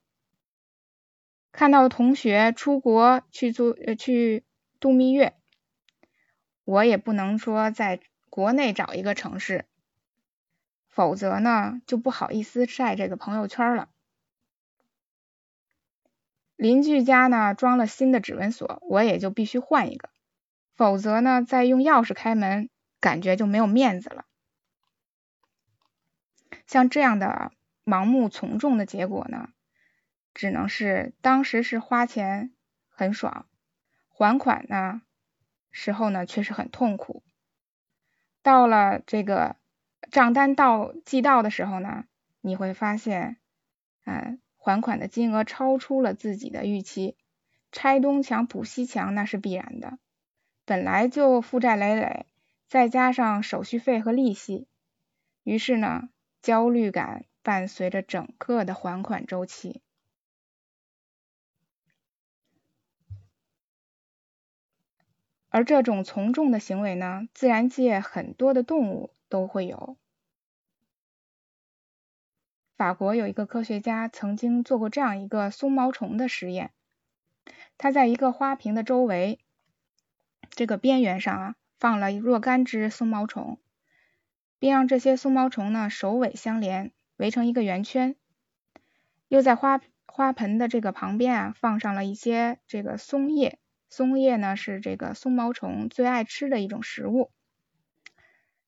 [1.50, 4.44] 看到同学出国去做去
[4.78, 5.34] 度蜜月，
[6.62, 7.98] 我也不能说在
[8.30, 9.64] 国内找一个城市，
[10.88, 13.88] 否则呢就不好意思晒这个朋友圈了。
[16.56, 20.08] 邻居家呢装了新的指纹锁，我也就必须换一个，
[20.76, 24.24] 否则呢再用钥匙开门，感觉就没有面子了。
[26.66, 27.52] 像这样的
[27.84, 29.48] 盲目从众的结果呢，
[30.32, 32.54] 只能是当时是花钱
[32.88, 33.46] 很爽，
[34.08, 35.02] 还款呢
[35.72, 37.22] 时候呢却是很痛苦。
[38.42, 39.56] 到了这个
[40.10, 42.04] 账单到寄到的时候呢，
[42.40, 43.38] 你会发现，
[44.04, 44.40] 嗯。
[44.64, 47.18] 还款的金额超出了自己的预期，
[47.70, 49.98] 拆东墙补西墙那是必然的。
[50.64, 52.24] 本来就负债累累，
[52.66, 54.66] 再加上手续费和利息，
[55.42, 56.08] 于是呢，
[56.40, 59.82] 焦虑感伴随着整个的还款周期。
[65.50, 69.98] 而这种从众的行为呢，自然界很多的动物都会有。
[72.76, 76.72] 法国有一个科学家曾经做过这样一个松毛虫的实验，
[77.78, 79.38] 他在一个花瓶的周围。
[80.50, 83.58] 这个边缘上啊，放了若干只松毛虫，
[84.58, 88.16] 并让这些松毛虫呢首尾相连，围成一个圆圈。
[89.28, 93.58] 又在花花盆的这个旁边啊，放上了一些这个松叶，
[93.88, 97.30] 松叶呢是这个松毛虫最爱吃的一种食物。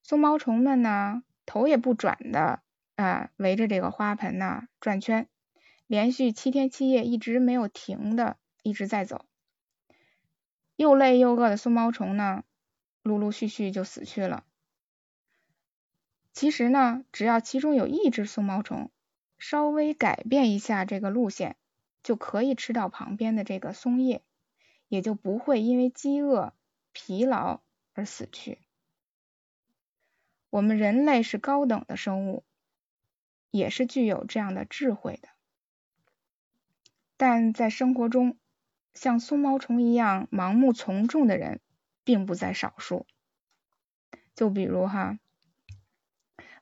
[0.02, 2.62] 松毛虫们呢头也不转的
[2.96, 5.28] 啊围着这个花盆呢转圈，
[5.86, 9.24] 连续七天七夜一直没有停的一直在走。
[10.74, 12.44] 又累又饿的松毛虫呢，
[13.02, 14.44] 陆陆续续就死去了。
[16.32, 18.90] 其实呢，只要其中有一只松毛虫
[19.38, 21.56] 稍微改变一下这个路线，
[22.02, 24.22] 就可以吃到旁边的这个松叶，
[24.88, 26.52] 也就不会因为饥饿、
[26.92, 27.60] 疲劳
[27.94, 28.58] 而死去。
[30.50, 32.44] 我们人类是高等的生物，
[33.56, 35.28] 也是具有这样的智慧的，
[37.16, 38.38] 但在生活中。
[38.94, 41.60] 像松毛虫一样盲目从众的人
[42.02, 43.06] 并不在少数。
[44.34, 45.18] 就比如哈，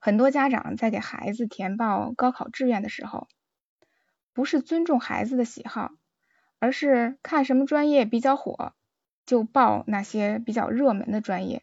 [0.01, 3.29] 很多家长在给孩子填报高考志愿的时候，
[4.33, 5.93] 不是尊重孩子的喜好，
[6.59, 8.75] 而是看什么专业比较火，
[9.25, 11.63] 就报那些比较热门的专业，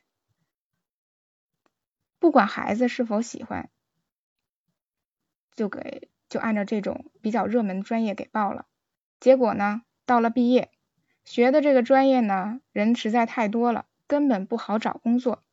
[2.18, 3.70] 不管孩子是否喜欢，
[5.56, 8.66] 就给就按照这种比较热门的专业给报了。
[9.20, 9.84] 结果呢？
[10.06, 10.72] 到了毕业，
[11.24, 15.44] 学的这个专业呢，人实在太多了，根本不好找工作，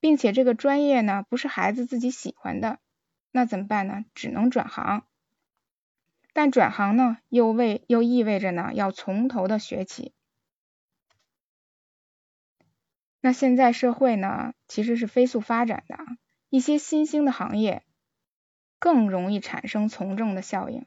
[0.00, 2.80] 并且这个专业呢，不是孩子自己喜欢的，
[3.30, 4.04] 那怎么办呢？
[4.14, 5.06] 只能转行。
[6.34, 10.12] 但转行呢，又为又意味着呢，要从头的学起。
[13.20, 15.98] 那现在社会呢，其实是飞速发展的，
[16.50, 17.82] 一些新兴的行业
[18.78, 20.86] 更容易产生从众的效应。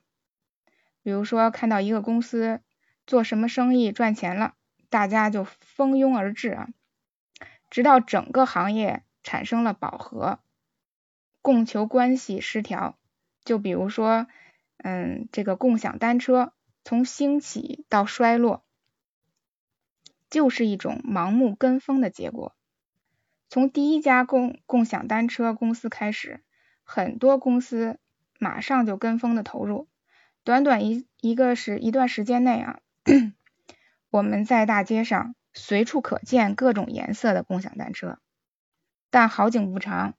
[1.03, 2.61] 比如说，看到一个公司
[3.07, 4.53] 做什么生意赚钱了，
[4.89, 6.69] 大家就蜂拥而至啊，
[7.69, 10.39] 直到整个行业产生了饱和，
[11.41, 12.97] 供求关系失调。
[13.43, 14.27] 就比如说，
[14.77, 18.63] 嗯，这个共享单车从兴起到衰落，
[20.29, 22.55] 就是一种盲目跟风的结果。
[23.49, 26.43] 从第一家共共享单车公司开始，
[26.93, 28.01] 很多公司
[28.37, 29.87] 马上就跟风的投入。
[30.43, 32.79] 短短一一个是一段时间内啊，
[34.11, 38.19] 我们在大街上随处可见各种颜色的共享单车，
[39.09, 40.15] 但好景不长，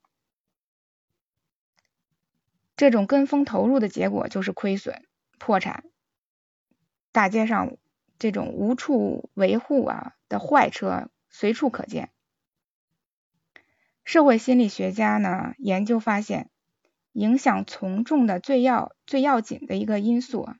[2.74, 5.04] 这种跟风投入的结果就是亏损、
[5.38, 5.84] 破产。
[7.10, 7.76] 大街上
[8.18, 12.08] 这种无处维护啊的坏车随处可见。
[14.04, 16.48] 社会心理学家呢研究发现。
[17.12, 20.58] 影响从众的最要最要紧的一个因素啊，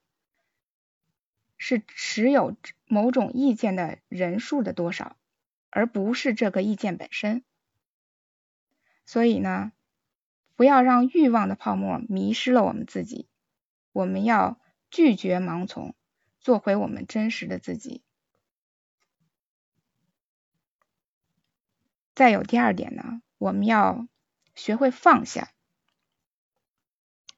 [1.56, 5.16] 是持有某种意见的人数的多少，
[5.70, 7.42] 而不是这个意见本身。
[9.06, 9.72] 所以呢，
[10.56, 13.28] 不要让欲望的泡沫迷失了我们自己。
[13.92, 15.94] 我们要拒绝盲从，
[16.40, 18.02] 做回我们真实的自己。
[22.14, 24.06] 再有第二点呢，我们要
[24.54, 25.51] 学会放下。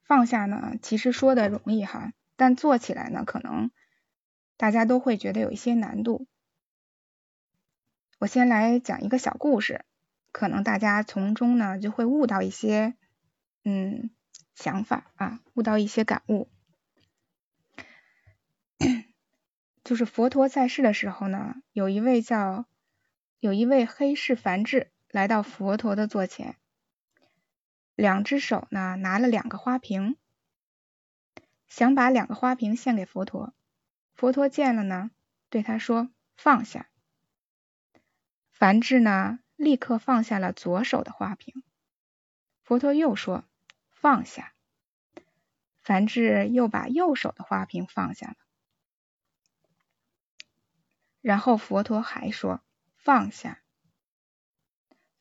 [0.05, 3.70] 放下呢，其实说的容易哈，但做起来呢，可能
[4.57, 6.26] 大家都会觉得有一些难度。
[8.18, 9.84] 我先来讲一个小故事，
[10.30, 12.94] 可能大家从中呢就会悟到一些
[13.64, 14.11] 嗯
[14.55, 16.48] 想法啊，悟到一些感悟。
[19.84, 22.66] 就是佛陀在世的时候呢，有一位叫
[23.40, 26.57] 有一位黑氏梵志来到佛陀的座前。
[27.95, 30.16] 两只手呢，拿了两个花瓶，
[31.68, 33.55] 想把两个花瓶献给佛陀。
[34.14, 35.11] 佛陀见了呢，
[35.49, 36.88] 对他说：“放下。”
[38.51, 41.62] 梵志呢，立刻放下了左手的花瓶。
[42.62, 43.45] 佛陀又说
[43.90, 44.55] ：“放下。”
[45.82, 48.36] 梵志又把右手的花瓶放下了。
[51.20, 52.62] 然后佛陀还说
[52.97, 53.61] ：“放下。”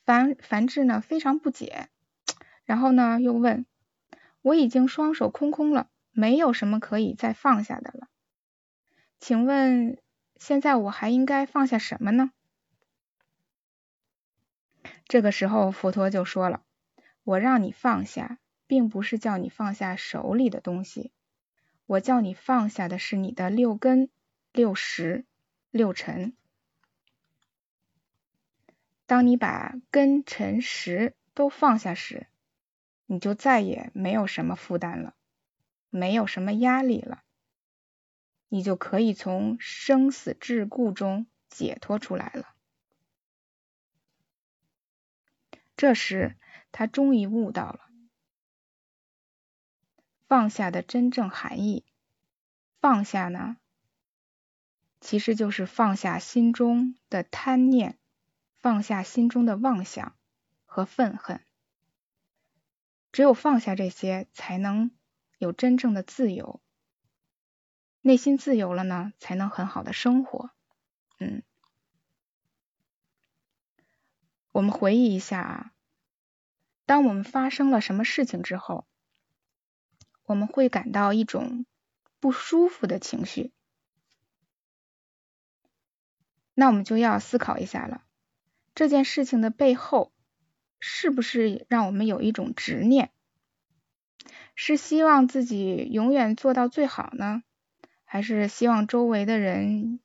[0.05, 1.89] 梵梵志呢，非常不解。
[2.66, 3.66] 然后呢，又问
[4.41, 8.07] ：“我已经双手空空了，没有什么可以再放下的了，
[9.20, 9.97] 请问
[10.38, 12.32] 现在我还应该放下什么呢？
[15.07, 16.64] 这个时候，佛陀就说了
[17.24, 21.11] ：“我让你放下，并不是叫你放下手里的东西，
[21.86, 24.09] 我叫你放下的是你的六根、
[24.51, 25.26] 六识、
[25.70, 26.34] 六尘。
[29.05, 32.28] 当你把根、尘、识都放下时，
[33.14, 35.14] 你就再也没有什么负担了，
[35.91, 37.24] 没有什么压力了，
[38.49, 42.55] 你就可以从生死桎梏中解脱出来了。”
[45.78, 46.36] 这时，
[46.72, 47.88] 他终于悟到了
[50.28, 51.86] 放下的真正含义。
[52.80, 53.57] 放下呢，
[55.01, 57.99] 其实就是放下心中的贪念，
[58.57, 60.16] 放下心中的妄想
[60.66, 61.45] 和愤恨。
[63.14, 64.91] 只有放下这些，才能
[65.38, 66.61] 有真正的自由。
[68.01, 70.49] 内心自由了呢，才能很好的生活。
[71.20, 71.43] 嗯。
[74.51, 75.72] 我们回忆一下啊，
[76.86, 78.88] 当我们发生了什么事情之后，
[80.24, 81.66] 我们会感到一种
[82.20, 83.51] 不舒服的情绪，
[86.53, 88.03] 那我们就要思考一下了，
[88.76, 90.11] 这件事情的背后
[90.86, 93.09] 是不是让我们有一种执念？
[94.53, 97.41] 是希望自己永远做到最好呢，
[98.03, 100.01] 还是希望周围的人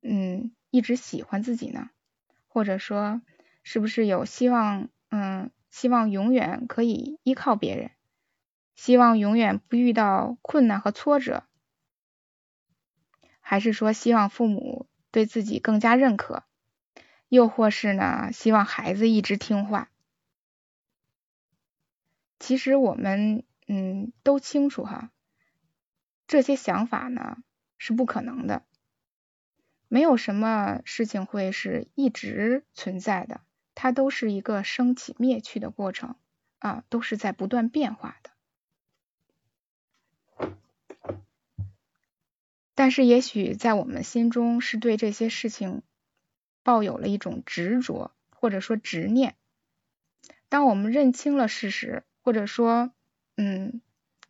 [0.00, 1.90] 嗯一直喜欢自己呢？
[2.46, 3.20] 或者说？
[3.64, 4.88] 是不是有希望？
[5.10, 7.90] 嗯，希望永远可以依靠别人，
[8.76, 11.42] 希望永远不遇到困难和挫折，
[13.40, 16.44] 还是说希望父母对自己更加认可？
[17.28, 19.90] 又或是呢，希望孩子一直听话？
[22.38, 25.10] 其实我们嗯都清楚哈，
[26.26, 27.38] 这些想法呢
[27.76, 28.64] 是不可能的，
[29.88, 33.40] 没有什么事情会是一直存在的。
[33.74, 36.16] 它都是一个升起灭去的过程
[36.58, 38.30] 啊，都是在不断变化的。
[42.74, 45.82] 但是，也许在我们心中是对这些事情
[46.68, 49.36] 抱有了一种执着，或者说执念。
[50.50, 52.92] 当我们认清了事实，或者说，
[53.38, 53.80] 嗯，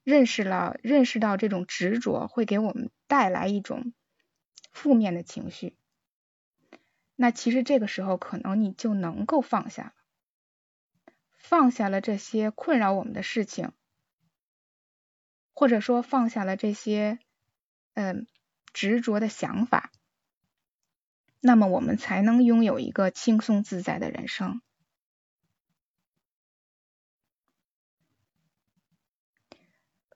[0.04, 3.92] 认识了认识到这种执着会给我们带来一种
[4.70, 5.76] 负面的情绪。
[7.16, 13.72] 那其实这个时候，可能你就能够放下了，放下了这些困扰我们的事情，
[15.54, 17.18] 或者说放下了这些
[17.94, 18.28] 嗯
[18.72, 19.90] 执着的想法，
[21.40, 24.60] 那么我们才能拥有一个轻松自在的人生。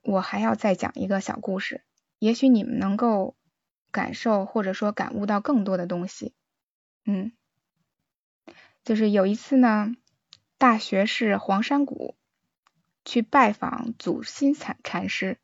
[0.02, 1.84] 我还要再讲一个小故事，
[2.18, 3.36] 也许你们能够
[3.92, 6.34] 感受或者说感悟到更多的东西。
[7.04, 7.32] 嗯，
[8.84, 9.94] 就是有一次呢，
[10.58, 12.16] 大学士黄山谷
[13.04, 15.38] 去拜访祖心禅禅师，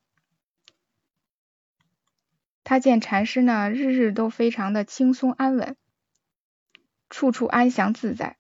[2.69, 5.75] 他见禅师呢日日都非常的轻松安稳，
[7.09, 8.37] 处处安详自在。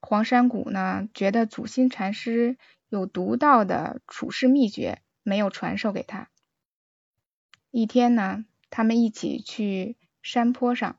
[0.00, 2.58] 黄山谷呢觉得祖心禅师
[2.88, 6.28] 有独到的处事秘诀，没有传授给他。
[7.70, 9.96] 一天呢，他们一起去。
[10.20, 10.98] 山坡上，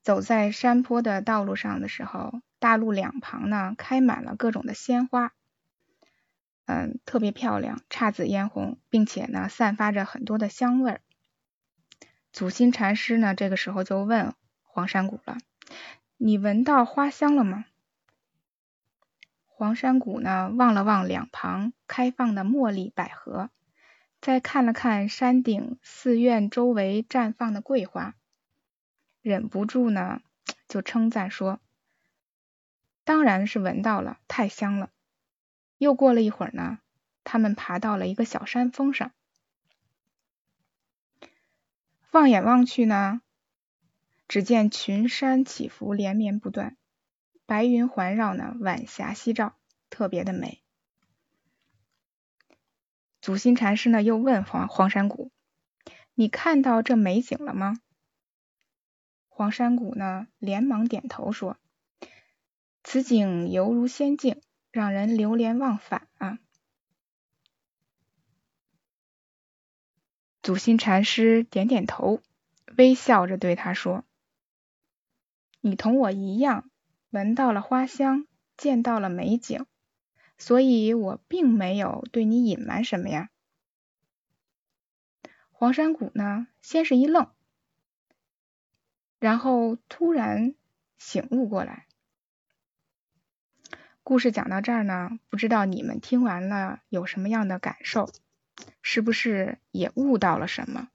[0.00, 5.34] 走在山坡的道路上的时候，大路两旁呢开满了各种的鲜花，
[6.64, 11.00] 嗯，特别漂亮，姹紫嫣红，并且呢散发着很多的香味儿。
[12.32, 15.38] 祖心禅师呢这个时候就问黄山谷了
[16.16, 17.64] ：“你闻到花香了吗？”
[19.46, 23.50] 黄山谷呢望了望两旁开放的茉莉百合。
[24.20, 28.14] 再看了看山顶寺院周围绽放的桂花，
[29.20, 30.22] 忍不住呢
[30.68, 31.58] 就称赞说
[33.02, 34.90] ：“当然是闻到了，太香了。”
[35.82, 36.78] 又过了一会儿呢，
[37.24, 39.10] 他们爬到了一个小山峰上，
[42.02, 43.20] 放眼望去呢，
[44.28, 46.76] 只见群山起伏，连绵不断，
[47.46, 49.56] 白云环绕呢，晚霞夕照，
[49.90, 50.62] 特别的美。
[53.20, 55.32] 祖心禅师呢，又问黄黄山谷
[56.14, 57.80] ：“你看到这美景了吗？”
[59.26, 61.58] 黄山谷呢，连忙点头说
[62.84, 64.40] ：“此景犹如仙境，
[64.72, 66.40] 让人流连忘返啊。”
[70.42, 72.20] 祖心禅师点点头，
[72.76, 74.04] 微笑着对他说
[75.62, 76.68] ：“你同我一样，
[77.10, 79.64] 闻到了花香，见到了美景。”
[80.38, 83.30] 所以我并没有对你隐瞒什么呀。
[85.52, 87.30] 黄山谷呢，先是一愣，
[89.20, 90.56] 然后突然
[90.98, 91.86] 醒悟过来。
[94.04, 98.10] 故事讲到这儿呢，不知道你们听完了有什么样的感受？
[98.82, 100.88] 是不是也悟到了什么？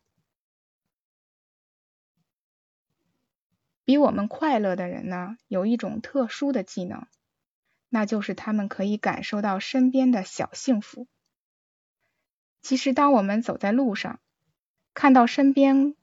[3.85, 7.07] 比我们快乐的人呢，有一种特殊的技能，
[7.87, 11.07] 那就是他们可以感受到身边的小幸福。
[12.61, 14.19] 其实，当我们走在路上，
[14.93, 15.95] 看到身边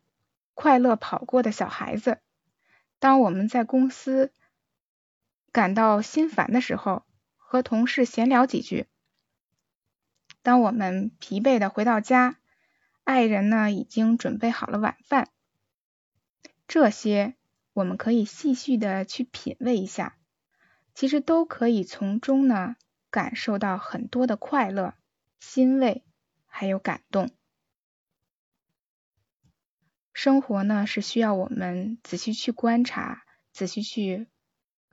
[0.54, 2.20] 快乐跑过的小孩子，
[2.98, 4.32] 当我们在公司
[5.54, 7.04] 感到心烦的时候，
[7.36, 8.86] 和同事闲聊几句；
[10.42, 12.40] 当我们疲惫的回到家，
[13.04, 15.30] 爱人呢已经准备好了晚饭，
[16.66, 17.36] 这些
[17.72, 20.16] 我们可以细细的去品味一下，
[20.92, 22.74] 其实都可以从中呢
[23.08, 24.94] 感受到很多的快乐、
[25.38, 26.02] 欣慰，
[26.46, 27.30] 还有感动。
[30.12, 34.26] 生活呢是需要我们仔细去观察、仔细去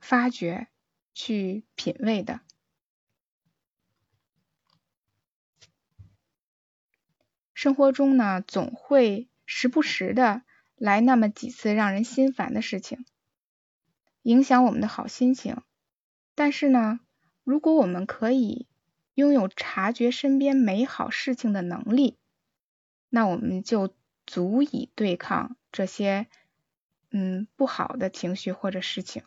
[0.02, 0.68] 发掘、
[1.14, 2.40] 去品味的。
[7.54, 10.42] 生活中呢，总会时不时的
[10.76, 13.06] 来那么几次让人心烦的事情，
[14.20, 15.62] 影响我们的好心情。
[16.34, 17.00] 但是呢，
[17.44, 18.68] 如果我们可以
[19.14, 22.18] 拥有察觉身边美好事情的能力，
[23.08, 23.94] 那我们就。
[24.24, 26.28] 足以对抗这些
[27.10, 29.24] 嗯不好的情绪或者事情，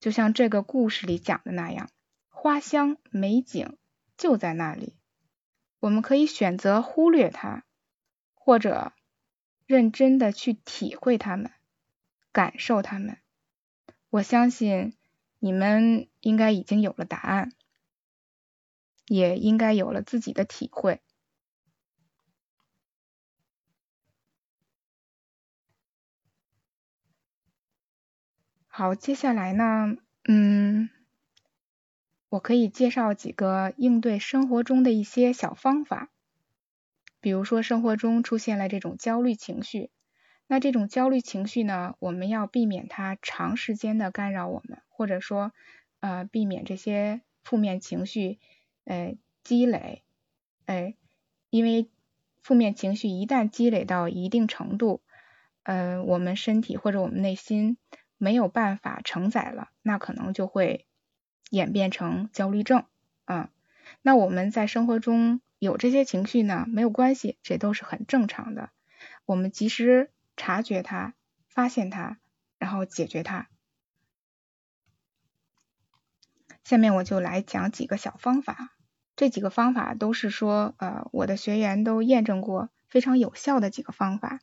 [0.00, 1.90] 就像这个故事里讲的那样，
[2.28, 3.76] 花香美景
[4.16, 4.94] 就在那里，
[5.80, 7.64] 我们可以选择忽略它，
[8.34, 8.92] 或者
[9.66, 11.50] 认真的去体会它们，
[12.32, 13.18] 感受它们。
[14.10, 14.96] 我相信
[15.38, 17.52] 你们应该已经有了答案，
[19.06, 21.02] 也应该有了自己的体会。
[28.78, 29.96] 好，接下来呢，
[30.28, 30.88] 嗯，
[32.28, 36.10] 我可以介绍几个应对生活中的一些小方法。
[37.20, 39.90] 比如说，生活中出现了这种焦虑情绪，
[40.46, 45.50] 那这种焦虑情绪呢，我们要避免它长时间的干扰我们，或者说，
[45.98, 48.38] 呃，避免这些负面情绪，
[48.84, 50.04] 呃，积累，
[50.66, 50.94] 哎，
[51.50, 51.90] 因为
[52.44, 55.00] 负面情绪一旦积累到一定程度，
[55.64, 57.76] 呃，我们身体或者我们内心。
[58.18, 60.86] 没有办法承载了，那可能就会
[61.50, 62.84] 演变成焦虑症
[63.24, 63.50] 啊。
[64.02, 68.70] 那我们在生活中有这些情绪呢，没有关系，这都是很正常的。
[69.24, 71.14] 我们及时察觉它，
[71.48, 72.18] 发现它，
[72.58, 73.48] 然后解决它。
[76.64, 78.74] 下面我就来讲几个小方法，
[79.14, 84.40] 这几个方法都是说呃我的学员都验证过非常有效的几个方法。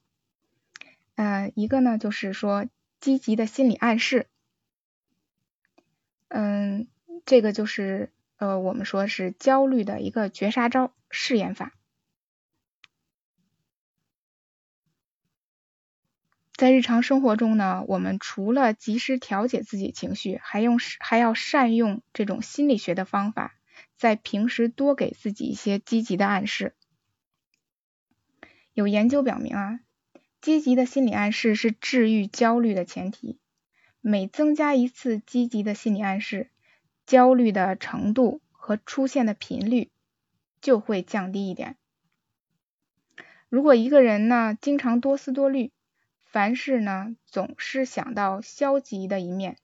[1.15, 2.65] 呃，一个呢就是说。
[2.99, 4.27] 积极的心理暗示，
[6.29, 6.87] 嗯，
[7.25, 11.73] 这个就是呃，我们说是焦虑的一个绝杀招试验法。
[16.53, 23.53] 在日常生活中呢，我们除了及时调节自己情绪，还用还要善用这种心理学的方法，
[23.97, 26.73] 在平时多给自己一些积极的暗示。
[28.73, 29.79] 有研究表明啊。
[30.45, 33.39] 积极的心理暗示是治愈焦虑的前提。
[33.99, 36.51] 每增加一次积极的心理暗示，
[37.07, 39.89] 焦虑的程度和出现的频率
[40.61, 41.77] 就会降低一点。
[43.49, 45.71] 如果一个人呢经常多思多虑，
[46.25, 49.57] 凡事呢总是想到消极的一面，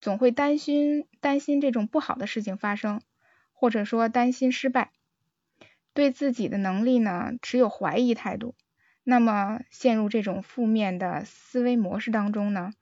[0.00, 3.02] 总会担心担心这种不好的事情发生，
[3.52, 4.92] 或者说担心失败，
[5.92, 8.54] 对自己的能力呢持有怀疑态度。
[9.04, 12.72] 那么陷入这种负面的思维模式当中呢，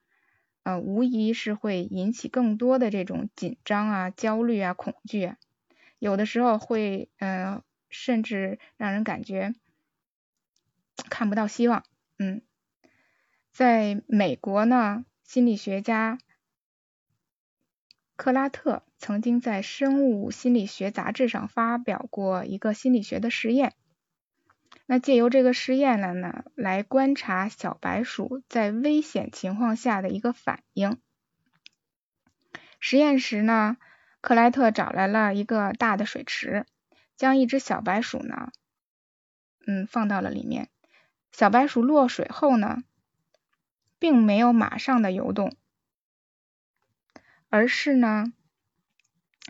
[0.62, 5.34] 呃，无疑是会引起更多的这种紧张啊、焦虑啊、恐惧，
[5.98, 9.54] 有的时候会，嗯，甚至让人感觉
[11.08, 11.84] 看不到希望。
[12.18, 12.42] 嗯，
[13.50, 16.18] 在美国呢，心理学家
[18.16, 23.72] 克拉特曾经在《生物心理学杂志》上发表过一个心理学的实验。
[24.92, 30.98] 那借由这个试验了呢，来观察小白鼠在危险情况下的一个反应。
[32.80, 33.76] 实验时呢，
[34.20, 36.66] 克莱特找来了一个大的水池，
[37.16, 38.50] 将一只小白鼠呢，
[39.64, 40.68] 嗯，放到了里面。
[41.30, 42.82] 小白鼠落水后呢，
[44.00, 45.54] 并没有马上的游动，
[47.48, 48.32] 而是呢，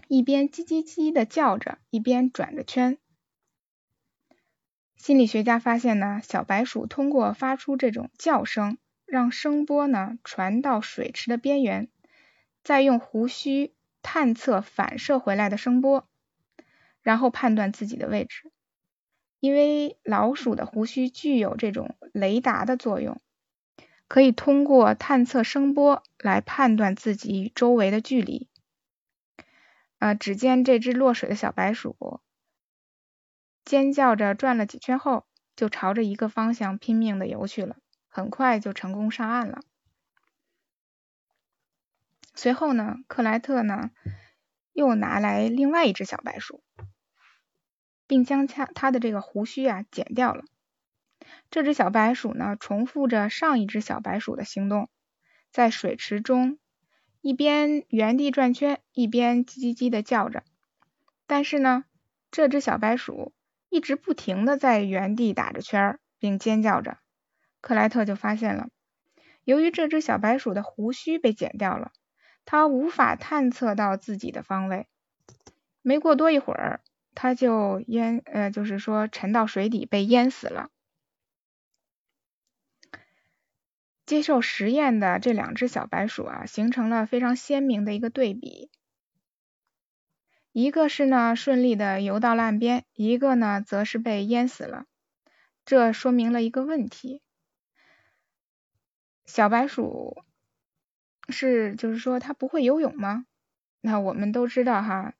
[0.06, 2.98] 一边叽叽叽的叫着，一边转着圈。
[5.00, 8.76] 心理学家发现呢，小白鼠通过发出这种叫声，
[9.06, 11.88] 让声波呢传到水池的边缘，
[12.62, 13.72] 再用胡须
[14.02, 16.06] 探测反射回来的声波，
[17.00, 18.52] 然后判断自己的位置。
[19.40, 23.22] 因为老鼠的胡须具有这种雷达的作用，
[24.06, 28.50] 可以通过探测声波来判断自己与周围的距离。
[29.98, 31.96] 啊，只见这只落水的小白鼠
[33.64, 37.76] 尖叫着转了几圈后，就朝着一个方向拼命的游去了，
[38.08, 39.60] 很快就成功上岸了。
[42.34, 43.90] 随后呢，克莱特呢
[44.72, 46.62] 又拿来另外一只小白鼠，
[48.06, 50.44] 并将它它的这个胡须啊剪掉了。
[51.50, 54.88] 这只小白鼠呢，重复着上一只小白鼠的行动，
[55.50, 56.58] 在水池中。
[57.22, 60.42] 一边原地转圈，一边叽叽叽的叫着。
[61.26, 61.84] 但是呢，
[62.30, 63.34] 这只小白鼠
[63.70, 66.98] 一直不停的在原地打着圈，并尖叫着。
[67.62, 68.68] 克莱特就发现了，
[69.44, 71.92] 由于这只小白鼠的胡须被剪掉了，
[72.44, 74.86] 它无法探测到自己的方位。
[75.82, 76.80] 没过多一会儿，
[77.14, 80.68] 它就淹，呃，就是说沉到水底，被淹死了。
[84.04, 88.70] 接受实验的这两只小白鼠啊，形成了非常鲜明的一个对比。
[90.52, 94.86] 一个是呢顺利的游到了岸边，一个呢则是被淹死了。
[95.64, 97.22] 这说明了一个问题：
[99.24, 100.24] 小白鼠
[101.28, 103.26] 是就是说它不会游泳吗？
[103.80, 105.14] 那我们都知道哈，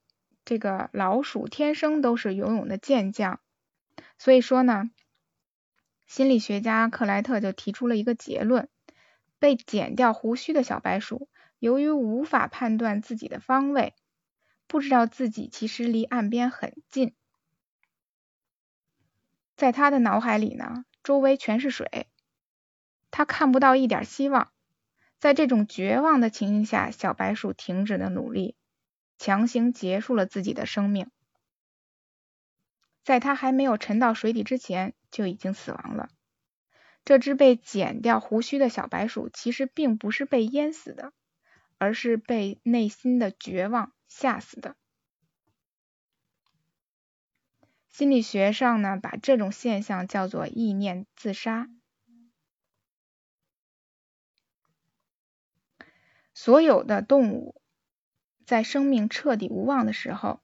[0.45, 3.41] 这个老鼠天生都是游泳的健将。
[4.19, 4.91] 所以说呢，
[6.07, 8.69] 心理学家克莱特就提出了一个结论。
[9.39, 13.95] 被剪掉胡须的小白鼠，由于无法判断自己的方位，
[14.71, 17.13] 不知道自己其实离岸边很近，
[19.57, 22.07] 在他的脑海里呢，周围全是水，
[23.11, 24.53] 他看不到一点希望。
[25.19, 28.55] 在这种绝望的情形下，小白鼠停止了努力，
[29.19, 31.11] 强行结束了自己的生命。
[33.03, 36.11] 在他还没有沉到水底之前，就已经死亡了。
[37.05, 41.13] 这只被剪掉胡须的小白鼠，其实并不是被淹死的，
[41.77, 44.77] 而是被内心的绝望吓死的。
[47.89, 51.71] 心理学上呢，把这种现象叫做意念自杀。
[56.35, 57.63] 所有的动物
[58.45, 60.43] 在生命彻底无望的时候，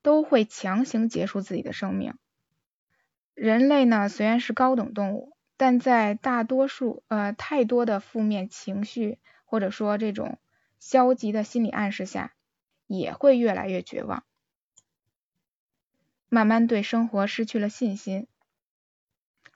[0.00, 2.14] 都会强行结束自己的生命。
[3.34, 5.36] 人类呢，虽然是高等动物。
[5.58, 10.38] 但在大多数呃太多的负面情绪或者说这种
[10.78, 12.35] 消极的心理暗示下，
[12.86, 14.24] 也会越来越绝望，
[16.28, 18.26] 慢慢对生活失去了信心。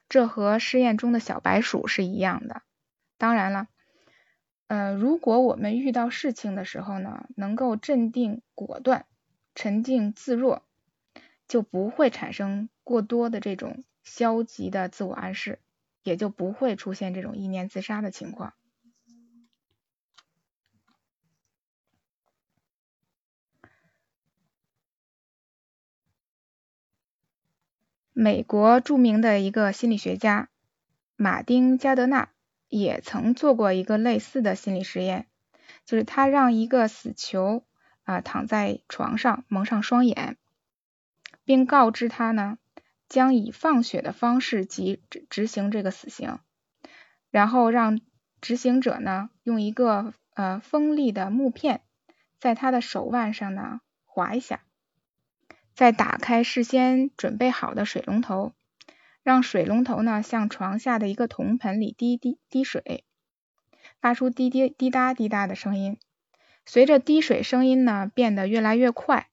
[0.09, 2.63] 这和实验中的小白鼠是一样的。
[3.19, 3.69] 当然了，
[4.67, 9.07] 呃，如果我们遇到事情的时候呢，能够镇定果断、
[9.55, 10.63] 沉静自若，
[11.47, 15.61] 就不会产生过多的这种消极的自我暗示。
[16.03, 18.55] 也就不会出现这种意念自杀的情况。
[28.23, 30.51] 美国著名的一个心理学家
[31.17, 32.29] 马丁加德纳
[32.69, 35.27] 也曾做过一个类似的心理实验，
[35.87, 37.65] 就是他让一个死囚
[38.03, 40.37] 啊躺在床上蒙上双眼，
[41.47, 42.59] 并告知他呢。
[43.09, 46.41] 将以放血的方式及执执行这个死刑，
[47.31, 48.01] 然后让
[48.43, 51.81] 执行者呢用一个呃锋利的木片
[52.39, 54.61] 在他的手腕上呢划一下，
[55.75, 58.53] 再打开事先准备好的水龙头，
[59.23, 63.05] 让水龙头呢向床下的一个铜盆里滴滴滴水，
[64.01, 65.99] 发出滴滴滴答滴答的声音，
[66.67, 69.29] 随着滴水声音呢变得越来越快。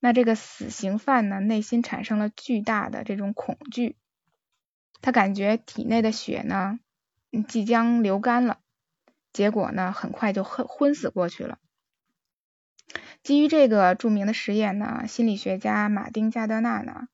[0.00, 3.96] 那这个死刑犯呢，内心产生了巨大的这种恐惧，
[5.00, 6.80] 他感觉体内的血呢
[7.48, 8.58] 即将流干了，
[9.32, 11.58] 结果呢很快就昏昏死过去了。
[13.22, 17.08] 基于这个著名的实验呢，心理学家马丁加德纳呢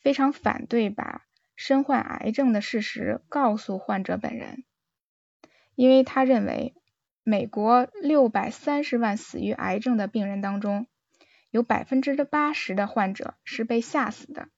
[0.00, 4.64] 非常反对把身患癌症的事实告诉患者本人，
[5.74, 6.74] 因为他认为
[7.22, 10.86] 美国六百三十万死于癌症的病人当中。
[11.52, 14.50] 有百分之八十的患者是被吓死的，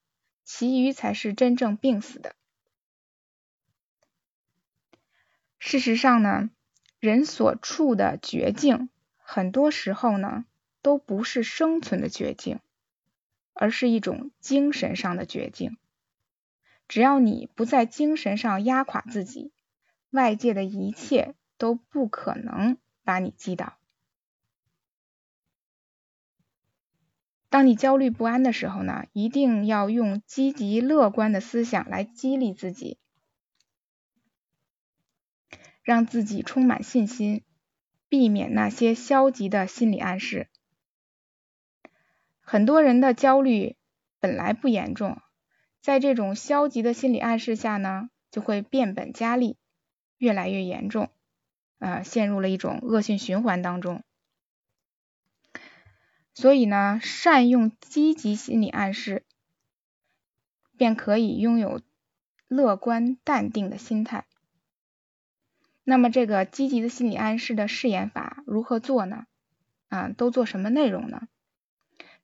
[0.45, 2.37] 其余才是真正病死的。
[5.59, 6.51] 事实上呢，
[7.01, 10.45] 人所处的绝境，很多时候呢，
[10.83, 12.61] 都不是生存的绝境，
[13.55, 15.79] 而是一种精神上的绝境。
[16.89, 19.53] 只要你不在精神上压垮自己，
[20.11, 23.79] 外界的一切都不可能把你击倒。
[27.49, 32.99] 当你焦虑不安的时候呢，一定要用积极乐观的思想来激励自己，
[35.83, 37.45] 让自己充满信心，
[38.09, 40.49] 避免那些消极的心理暗示。
[42.45, 43.77] 很多人的焦虑
[44.21, 45.23] 本来不严重，
[45.81, 49.57] 在这种消极的心理暗示下呢，就会变本加厉，
[50.19, 51.09] 越来越严重，
[51.79, 54.03] 啊，陷入了一种恶性循环当中。
[56.35, 59.25] 所以呢，善用积极心理暗示，
[60.77, 61.81] 便可以拥有
[62.49, 64.27] 乐观淡定的心态。
[65.85, 69.27] 那么，这个积极的心理暗示的试验法如何做呢？
[69.89, 71.29] 啊，都做什么内容呢？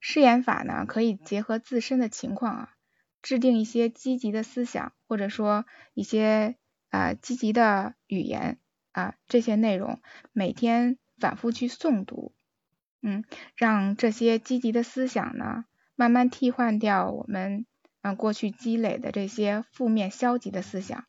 [0.01, 2.75] 试验法呢，可以结合自身的情况啊，
[3.23, 6.57] 制定一些积极的思想，或者说一些
[6.91, 8.59] 啊积极的语言
[8.93, 10.01] 啊这些内容，
[10.33, 12.33] 每天反复去诵读。
[13.01, 13.25] 嗯，
[13.55, 17.65] 让这些积极的思想呢，慢慢替换掉我们
[18.03, 21.07] 嗯过去积累的这些负面消极的思想。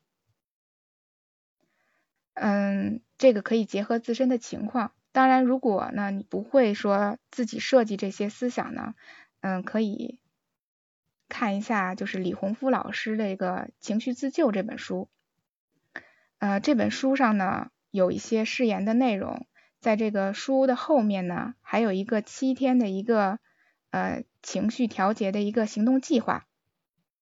[2.33, 4.93] 嗯，这个可以结合自身的情况。
[5.11, 8.93] 当然，如果呢你不会说自己设计这些思想呢，
[9.41, 10.19] 嗯，可以
[11.27, 15.09] 看一下就是李洪福老师的一个《情绪自救》这本书。
[16.37, 19.45] 呃，这本书上呢有一些誓言的内容。
[19.79, 23.39] 在这个书的后面呢，还有一个七天的一个
[23.91, 26.45] 呃情绪调节的一个行动计划，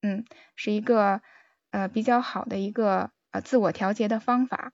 [0.02, 0.26] 嗯，
[0.56, 1.22] 是一个
[1.70, 4.74] 呃比较好的一个呃自我调节的方法。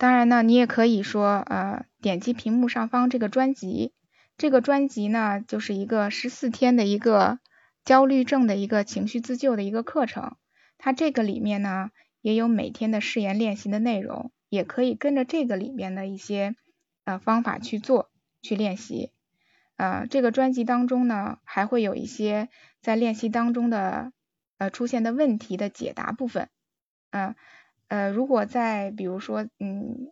[0.00, 3.92] 当然呢，你也可以说呃点击屏幕上方这个专辑，
[4.38, 7.38] 这个专辑呢就是一个十四天的一个
[7.84, 10.36] 焦虑症的一个情绪自救的一个课程，
[10.78, 11.90] 它这个里面呢。
[12.22, 16.54] 也有每天的誓言练习的内容，也可以跟着这个里面的一些
[17.04, 18.10] 呃方法去做
[18.42, 19.10] 去练习。
[19.76, 22.50] 呃，这个专辑当中呢，还会有一些
[22.82, 24.12] 在练习当中的
[24.58, 26.50] 呃出现的问题的解答部分。
[27.10, 27.34] 嗯，
[27.90, 30.10] 呃如果在比如说嗯，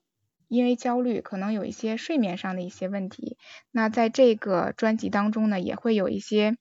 [0.49, 3.39] 因为焦虑可能有一些睡眠上的一些问题，
[3.71, 6.57] 那在这个专辑当中呢，也会有一些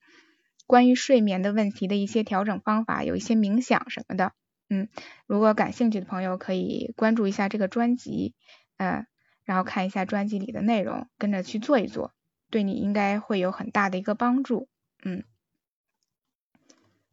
[0.66, 4.32] 关于睡眠的问题的一些调整方法，有一些冥想什么的。
[4.70, 4.90] 嗯，
[5.26, 8.36] 如果感兴趣的朋友可以关注一下这个专辑，
[8.78, 9.06] 嗯，
[9.46, 12.14] 然后看一下专辑里的内容，跟着去做一做，
[12.52, 14.68] 对你应该会有很大的一个帮助，
[15.04, 15.24] 嗯，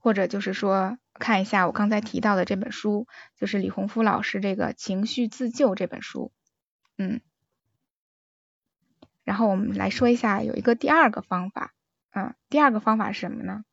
[0.04, 6.30] 或者就是说看一下我刚才提到的这本书，就是李洪福老师这个情绪自救这本书，
[6.98, 7.22] 嗯，
[9.22, 11.72] 然后我们来说一下有一个第二个方法，
[12.10, 13.64] 嗯，第二个方法是什么呢？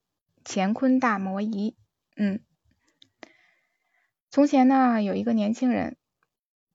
[0.45, 1.75] 乾坤大挪移，
[2.15, 2.39] 嗯。
[4.29, 5.97] 从前呢，有一个年轻人，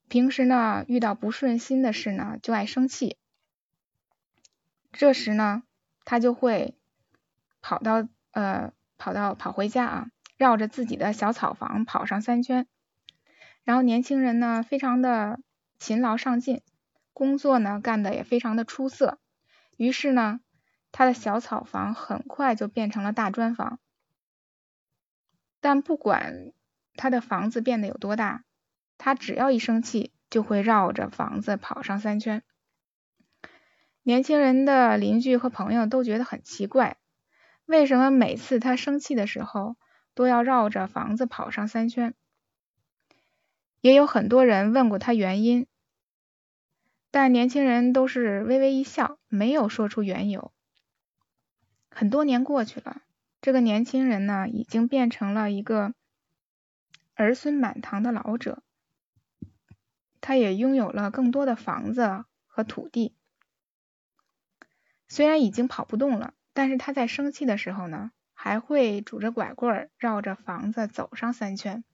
[0.07, 3.16] 平时呢遇到不顺心的事呢，就爱生气。
[4.92, 5.62] 这时呢，
[6.04, 6.76] 他就会
[7.62, 12.66] 跑到呃跑到跑回家啊，绕着自己的小草房跑上三圈。
[13.64, 15.40] 然后年轻人呢，非常的
[15.78, 16.62] 勤劳上进，
[17.12, 19.18] 工作呢干的也非常的出色。
[19.76, 20.40] 于是呢，
[20.92, 23.78] 他的小草房很快就变成了大砖房。
[25.61, 26.53] 但不管。
[26.99, 28.42] 他的房子变得有多大？
[28.97, 32.42] 他只要一生气，就会绕着房子跑上三圈。
[34.03, 36.97] 年轻人的邻居和朋友都觉得很奇怪，
[37.67, 39.77] 为什么每次他生气的时候
[40.14, 42.14] 都要绕着房子跑上三圈？
[43.81, 45.67] 也有很多人问过他原因，
[47.11, 50.53] 但年轻人都是微微一笑，没有说出缘由。
[51.91, 53.03] 很多年过去了，
[53.41, 55.95] 这个年轻人呢，已经变成了一个。
[57.19, 58.62] 儿孙满堂的老者，
[60.21, 63.17] 他也拥有了更多的房子和土地。
[65.09, 71.84] 虽然已经跑不动了，但是他在生气的时候呢，还会拄着拐棍绕着房子走上三圈。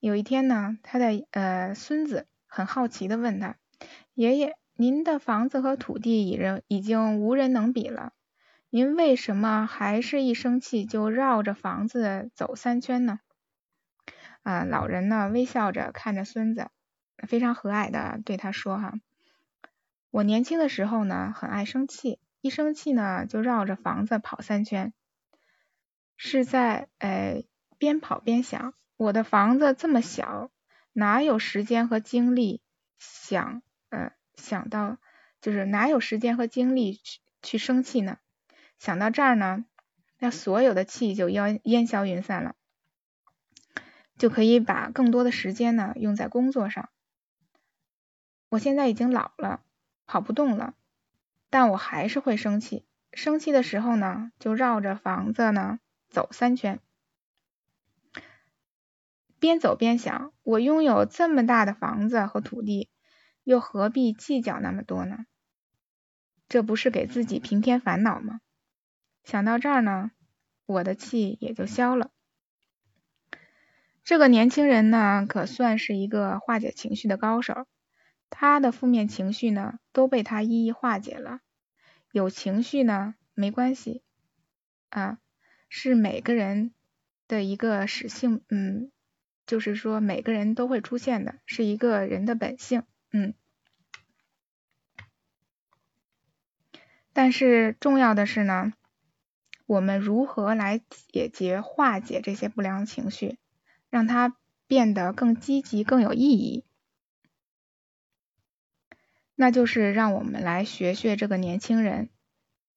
[0.00, 3.54] 有一天呢，他的呃孙子很好奇的问他
[4.14, 8.14] ：“爷爷，您的房子和土地已人已经无人能比了，
[8.68, 13.20] 您为什么还是一生气就绕着房子走三圈呢？”
[14.42, 16.66] 啊，老人呢微笑着看着孙子，
[17.28, 18.94] 非常和蔼的对他说：“哈，
[20.10, 24.92] 我年轻的时候呢很爱生气，一生气呢就绕着房子跑三圈。
[26.16, 27.44] 是在呃
[27.78, 30.50] 边跑边想，我的房子这么小，
[30.92, 32.60] 哪有时间和精力
[32.98, 34.98] 想呃想到
[35.40, 38.18] 就是哪有时间和精力去去生气呢？
[38.78, 39.64] 想到这儿呢，
[40.18, 42.54] 那所有的气就烟烟消云散了，
[44.18, 46.90] 就可以把更多的时间呢用在工作上。
[48.50, 49.62] 我现在已经老了，
[50.06, 50.74] 跑不动了，
[51.50, 52.86] 但我还是会生气。
[53.12, 56.80] 生气的时候呢，就绕着房子呢走三圈，
[59.40, 62.88] 边走边想：我拥有这么大的房子和土地，
[63.42, 65.26] 又何必计较那么多呢？
[66.48, 68.40] 这不是给自己平添烦恼吗？
[69.24, 70.12] 想到这儿呢，
[70.66, 72.10] 我的气也就消了。
[74.04, 77.66] 这个年轻人呢，可算是一个化解情绪的高手。
[78.30, 81.40] 他的负面情绪呢，都被他一一化解了。
[82.12, 84.02] 有情绪呢，没关系
[84.88, 85.18] 啊，
[85.68, 86.72] 是每个人
[87.28, 88.90] 的一个使性，嗯，
[89.46, 93.34] 就是说每个人都会出现的，是一个人的本性，嗯。
[97.12, 98.72] 但是重要的是呢，
[99.66, 100.80] 我们如何来
[101.12, 103.38] 解决、化解这些不良情绪，
[103.90, 106.64] 让它变得更积极、更有意义？
[109.40, 112.10] 那就是让我们来学学这个年轻人，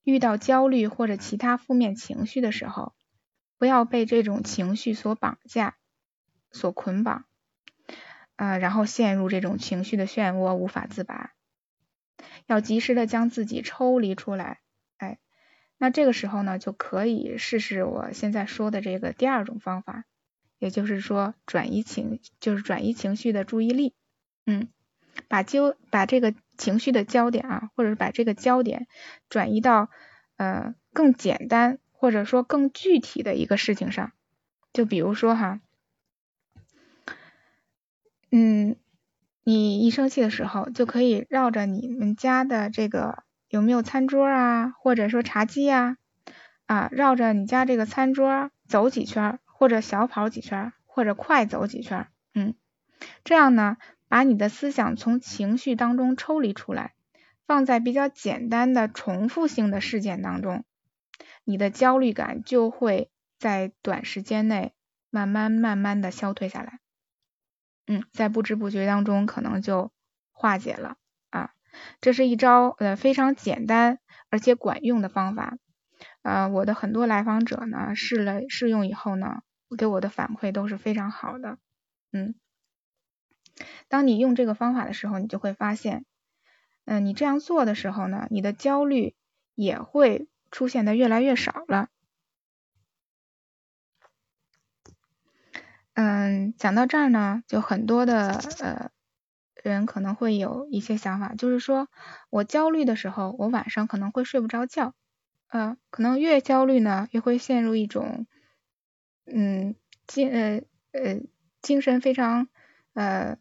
[0.06, 2.94] 遇到焦虑或者其他负面情绪的时候，
[3.58, 5.76] 不要被这种情绪所绑架、
[6.52, 7.26] 所捆绑，
[8.38, 11.34] 呃，然后陷入这种情绪的漩涡无法自拔。
[12.46, 14.62] 要及时的将自己抽离出来，
[14.96, 15.20] 哎，
[15.78, 20.06] 那这个时候呢，就可以试试我现在说的这个第二种方法，
[20.60, 23.94] 也就是说转移情，就是转移情绪的注意力，
[24.46, 24.70] 嗯，
[25.28, 28.88] 把焦把这个情绪的焦点啊，或者是把这个焦点
[29.30, 29.90] 转移到
[30.38, 34.12] 呃更简单或者说更具体的一个事情上，
[34.74, 35.60] 就比如说哈，
[38.32, 38.76] 嗯。
[39.46, 45.98] 你一生气的时候，就可以绕着你们家的这个有没有餐桌啊，或者说茶几呀，
[46.66, 52.56] 啊，绕着你家这个餐桌走几圈，或者小跑几圈，或者快走几圈，嗯，
[53.26, 53.76] 这样呢，
[54.14, 56.94] 把你的思想从情绪当中抽离出来，
[57.48, 60.66] 放在比较简单的重复性的事件当中，
[61.44, 63.10] 你的焦虑感就会
[63.40, 64.76] 在短时间内
[65.10, 66.80] 慢慢慢慢的消退下来。
[67.88, 69.92] 嗯，在不知不觉当中，可能就
[70.32, 70.98] 化解了
[71.32, 71.50] 啊。
[72.00, 73.98] 这是一招呃非常简单
[74.30, 75.58] 而且管用的方法。
[76.22, 79.42] 呃，我的很多来访者呢试了试用以后呢，
[79.76, 81.58] 给我的反馈都是非常好的。
[82.12, 82.36] 嗯，
[83.88, 86.06] 当你用这个方法的时候，你就会发现，
[86.86, 89.16] 嗯，你这样做的时候呢，你的焦虑
[89.56, 91.90] 也会出现的越来越少了。
[95.96, 98.90] 嗯，讲到这儿呢，就很多的呃
[99.62, 101.88] 人可能会有一些想法，就是说
[102.32, 104.96] 我焦虑的时候，我晚上可能会睡不着觉，
[105.50, 108.26] 呃，可能越焦虑呢，越会陷入一种
[109.26, 109.76] 嗯
[110.08, 111.22] 精呃呃
[111.62, 112.48] 精神非常
[112.94, 113.38] 呃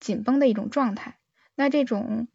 [0.00, 1.18] 紧绷的一种状态，
[1.54, 2.28] 那这种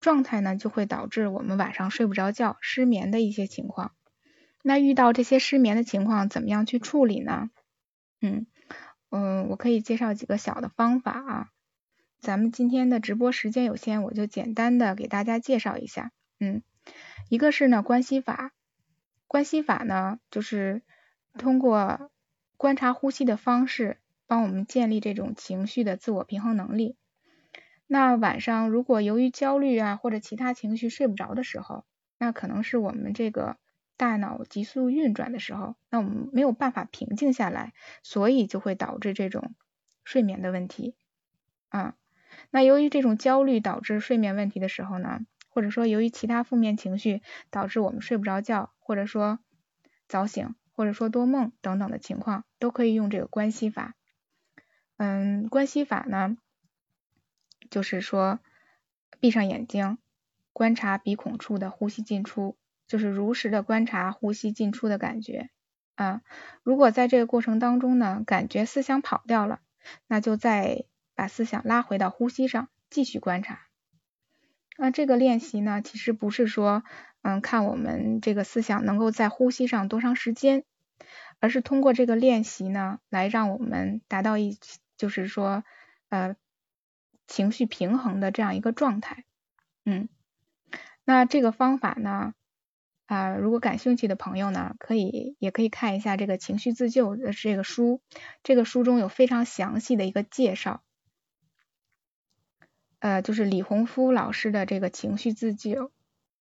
[0.00, 3.92] 状态呢，就会导致我们晚上睡不着觉、失眠的一些情况。
[4.62, 7.50] 那遇到这些失眠的情况，怎么样去处理呢？
[8.20, 8.46] 嗯
[9.10, 11.48] 嗯，我可以介绍几个小的方法啊。
[12.20, 16.10] 咱们今天的直播时间有限，我就简单的给大家介绍一下。
[16.40, 16.62] 嗯，
[17.28, 18.52] 一个是呢关系法，
[19.28, 20.82] 关系法呢就是
[21.34, 22.10] 通过
[22.56, 23.98] 观察呼吸的方式，
[24.28, 26.94] 帮我们建立这种情绪的自我平衡能力。
[27.88, 31.84] 那晚上如果由于焦虑啊或者其他情绪睡不着的时候，
[32.18, 33.56] 那可能是我们这个。
[34.00, 37.72] 大脑急速运转的时候，那我们没有办法平静下来，
[38.04, 39.56] 所以就会导致这种
[40.04, 40.94] 睡眠的问题
[41.68, 41.96] 啊。
[42.52, 49.40] 那由于这种焦虑导致睡眠问题的时候呢，或者说由于其他负面情绪导致我们睡不着觉，或者说
[50.06, 53.96] 早醒，或者说多梦等等的情况，都可以用这个关系法。
[54.98, 56.36] 嗯，关系法呢，
[57.70, 58.38] 就是说
[59.18, 59.96] 闭上眼睛，
[60.52, 62.56] 观察鼻孔处的呼吸进出。
[62.86, 65.50] 就是如实的观察呼吸进出的感觉
[65.94, 66.22] 啊，
[66.62, 69.60] 如果在这个过程当中呢，感觉思想跑掉了，
[70.06, 73.66] 那就再把思想拉回到呼吸上，继续观察。
[74.78, 76.82] 那这个练习呢，其实不是说，
[77.20, 80.64] 嗯，看我们这个思想能够在呼吸上多长时间，
[81.40, 84.56] 而是通过这个练习呢，来让我们达到一，
[84.98, 85.64] 就是说，
[86.10, 86.36] 呃，
[87.26, 89.24] 情绪平衡的这样一个状态。
[89.86, 90.10] 嗯，
[91.04, 92.34] 那这个方法呢？
[93.06, 98.02] 啊，如果感兴趣的朋友呢，可以也可以看一下这个情绪自救的这个书，
[98.42, 100.82] 这个书中有非常详细的一个介绍，
[102.98, 105.90] 呃，就是李洪夫老师的这个情绪自救，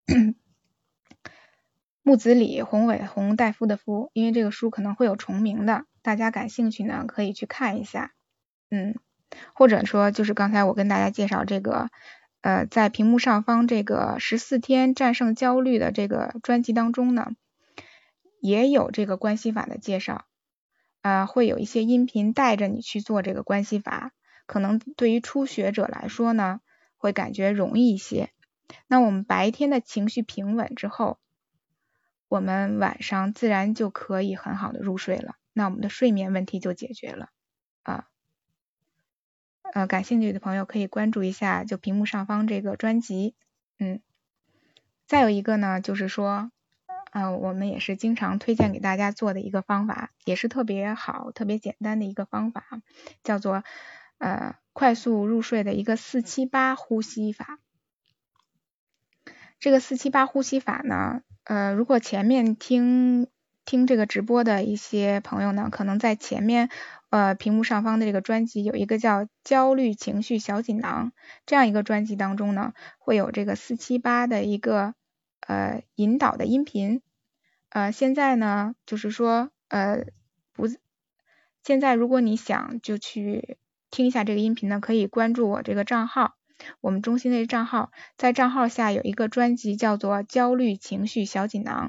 [2.02, 8.12] 木子李宏伟宏大夫的夫，因为这个书可能会有重名的，大家感兴趣呢可以去看一下，
[8.70, 8.98] 嗯，
[9.54, 11.90] 或者说就是刚才我跟大家介绍这个，
[12.40, 17.32] 呃，在屏幕上方这个十四天战胜焦虑的这个专辑当中呢，
[18.40, 20.24] 也有这个关系法的介绍，
[21.02, 24.12] 啊，会有一些音频带着你去做这个关系法，
[24.46, 26.60] 可能对于初学者来说呢，
[26.96, 28.30] 会感觉容易一些。
[28.86, 31.18] 那我们白天的情绪平稳之后。
[32.28, 37.30] 我们晚上自然就可以很好的入睡了，那我们的睡眠问题就解决了
[37.82, 38.06] 啊。
[39.72, 43.34] 呃，感兴趣的朋友可以关注一下，就屏幕上方这个专辑，
[43.78, 44.00] 嗯。
[45.06, 46.52] 再有一个呢，就是说，
[47.10, 52.64] 呃，我们也是经常推荐给大家做的一个方法，也是特别好、特别简单的一个方法，
[53.24, 53.64] 叫做
[54.18, 57.58] 呃快速入睡的一个四七八呼吸法。
[59.58, 61.22] 这个四七八呼吸法呢。
[61.42, 63.26] 呃，如果前面听
[63.64, 66.70] 听这个直播的一些朋友呢，可能在前面
[67.10, 71.12] 呃屏幕上方的这个专辑有一个叫焦虑情绪小锦囊
[71.44, 74.94] 这样一个专辑当中呢，会有这个四七八的一个
[75.46, 77.02] 呃引导的音频。
[77.68, 80.06] 呃，现在呢就是说呃
[80.52, 80.66] 不，
[81.62, 83.58] 现在如果你想就去
[83.90, 86.36] 听一下这个音频呢，可以关注我这个账号。
[86.80, 91.88] 我们中心的账号，在账号下有一个专辑叫做《焦虑情绪小锦囊》，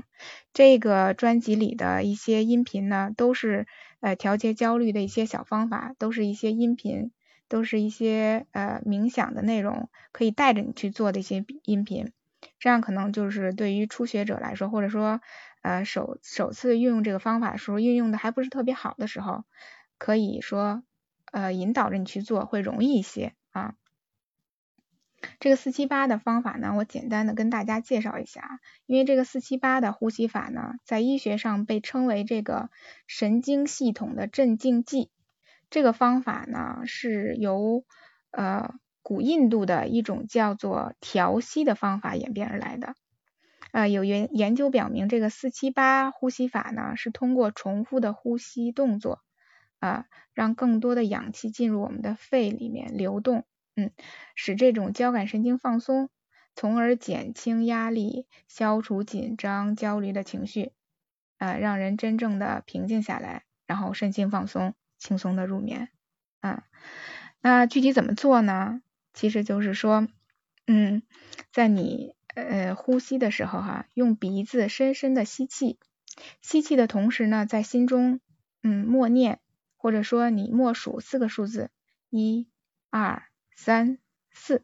[0.53, 3.67] 这个专辑里的一些音频呢，都是
[3.99, 7.11] 呃调节焦虑的一些小方法，都是一些音频，
[7.47, 12.11] 都是一些呃冥想的内容，可以带着你去做的一些音频，
[12.59, 15.21] 这样可能就是对于初学者来说，或者说
[15.61, 19.43] 呃首首次运用这个方法的时候，运用的还不是特别好的时候，
[19.97, 20.83] 可以说
[21.31, 23.75] 呃引导着你去做会容易一些啊。
[25.39, 28.59] 这个四七八的方法呢，我简单的跟大家介绍一下。
[28.85, 32.69] 因为这个四七八的呼吸法呢，在医学上被称为这个
[33.07, 35.09] 神经系统的镇静剂。
[35.69, 37.85] 这个方法呢，是由
[38.31, 42.95] 呃古印度的一种叫做调息的方法演变而来的。
[43.71, 49.21] 呃，有研研究表明，这个四七八呼吸法呢，是通过重复的呼吸动作
[49.79, 53.45] 啊，让更多的氧气进入我们的肺里面流动。
[53.75, 53.91] 嗯，
[54.35, 56.09] 使这种交感神经放松，
[56.55, 60.73] 从而减轻压力，消除紧张、焦虑的情绪，
[61.37, 65.89] 呃，让人真正的平静下来，然后身心放松，轻松的入眠。
[66.41, 66.63] 啊，
[67.41, 68.81] 那具体怎么做呢？
[69.13, 70.07] 其实就是说，
[70.67, 71.03] 嗯，
[71.51, 75.79] 在你呃呼吸的时候哈，用鼻子深深的吸气，
[76.41, 78.19] 吸气的同时呢，在心中
[78.63, 79.39] 嗯默念，
[79.77, 81.71] 或者说你默数四个数字，
[82.09, 82.47] 一、
[82.89, 83.30] 二。
[83.61, 83.99] 三
[84.31, 84.63] 四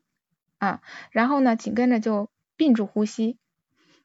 [0.58, 3.38] 啊，然后呢，紧跟着就屏住呼吸，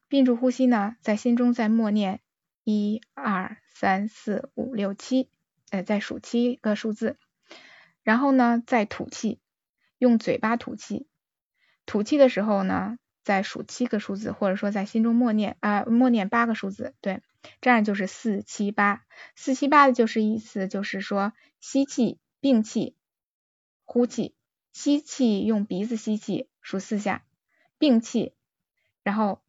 [0.07, 2.21] 屏住呼吸呢，在心中再默念
[2.63, 5.31] 一二三四五六七，
[5.71, 7.17] 呃，再数七个数字，
[8.03, 9.39] 然后呢，再吐气，
[9.97, 11.07] 用嘴巴吐气，
[11.87, 17.23] 吐气的时候呢，再数七个数字，或者说在心中默念啊，默念八个数字，对，
[17.61, 19.03] 这样就是四七八，
[19.35, 22.95] 四七八的就是意思就是说吸气屏气，
[23.85, 24.35] 呼气。
[24.73, 27.23] 吸气，用鼻子吸气，数四下，
[27.77, 28.33] 屏气，
[29.03, 29.39] 然后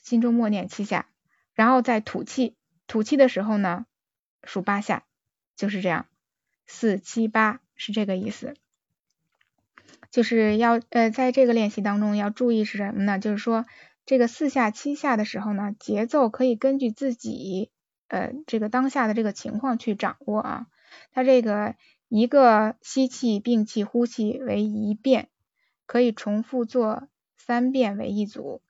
[0.00, 1.08] 心中默念七下，
[1.54, 2.56] 然后再吐气，
[2.88, 3.86] 吐气的时候呢，
[4.42, 5.04] 数八下，
[5.54, 6.06] 就是这样，
[6.66, 8.54] 四七八是这个意思。
[10.10, 13.20] 就是要呃，在这个练习当中要注意是什么呢？
[13.20, 13.64] 就是说
[14.04, 17.70] 这个四下七下的时候呢，节奏可以根据自己
[18.08, 20.66] 呃这个当下的这个情况去掌握啊，
[21.12, 21.76] 它这个。
[22.14, 25.30] 一个吸气、并气、呼气为一遍，
[25.86, 27.08] 可以重复做
[27.38, 28.60] 三遍为一组，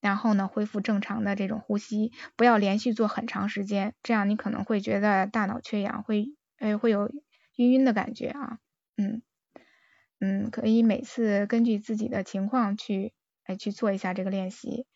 [0.00, 7.12] 然后呢恢复正常的这种呼吸，不要连续做很长时间，这样你可能会觉得大脑缺氧，会哎会有
[7.56, 8.58] 晕晕的感觉啊，
[8.96, 9.20] 嗯
[10.18, 13.12] 嗯，可以每次根据自己的情况去
[13.44, 14.86] 哎去做一下这个练习，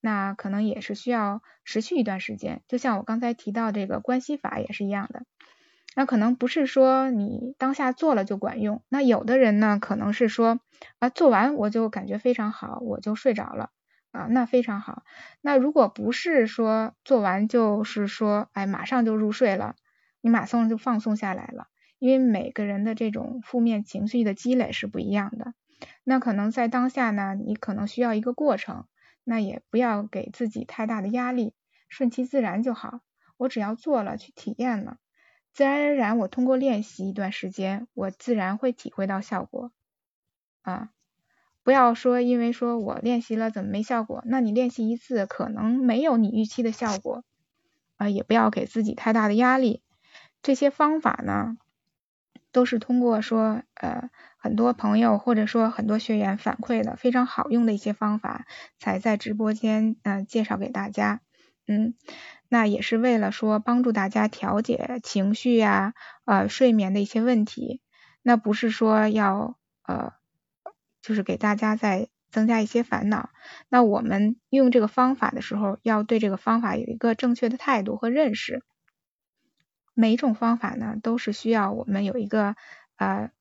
[0.00, 5.26] 那可能也是需要持续一段时间，就像我刚才提到这个关系法也是一样的。
[5.94, 10.60] 那可能不是说你当下做了就管用，那有的人呢，可能是说
[10.98, 13.70] 啊做完我就感觉非常好，我就睡着了
[14.10, 15.04] 啊，那非常好。
[15.40, 19.76] 那如果不是说做完就是说哎马上就入睡了，
[20.20, 21.68] 你马上就放松下来了，
[21.98, 25.54] 因为每个人的这种负面情绪的积累是不一样的，
[26.02, 28.86] 那可能在当下呢，你可能需要一个过程，
[29.22, 31.54] 那也不要给自己太大的压力，
[31.88, 33.00] 顺其自然就好。
[33.36, 34.96] 我只要做了，去体验了。
[35.54, 39.70] 自然而然，我通过练习一段时间，我自然会体会到效果
[40.62, 40.90] 啊。
[41.62, 47.24] 不要说因为说我练习了怎么没效果，那你练习一次可能没有你预期的效果
[47.96, 49.80] 啊，也不要给自己太大的压力。
[50.42, 51.56] 这些方法呢，
[52.52, 58.44] 都是通过说呃很多朋友或者说很多学员反馈的非常好用的一些方法，
[58.78, 61.20] 才在直播间嗯介绍给大家。
[61.66, 61.94] 嗯，
[62.54, 65.92] 那也是为了说帮助大家调节情绪呀，
[66.24, 67.80] 呃睡眠的一些问题。
[68.22, 70.12] 那不是说要呃
[71.02, 73.30] 就是给大家再增加一些烦恼。
[73.68, 78.62] 那我们用这个方法的时候，要对这个方法有一个正确的态度和认识。
[79.92, 82.54] 每一种方法呢，都是需要我们有一个
[82.94, 83.32] 呃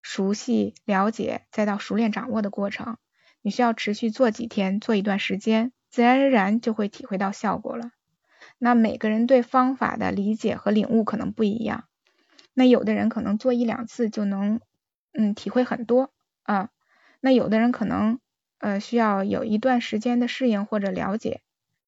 [0.00, 2.98] 熟悉、了解，再到熟练掌握的过程。
[3.42, 5.72] 你需要持续做几天，做一段时间。
[5.90, 7.90] 自然而然就会体会到效果了。
[8.58, 11.84] 那每个人对方法的理解和领悟可能不一样。
[12.54, 14.60] 那有的人可能做一两次就能，
[15.12, 16.10] 嗯，体会很多
[16.42, 16.70] 啊。
[17.20, 18.20] 那有的人可能，
[18.58, 21.40] 呃，需要有一段时间的适应或者了解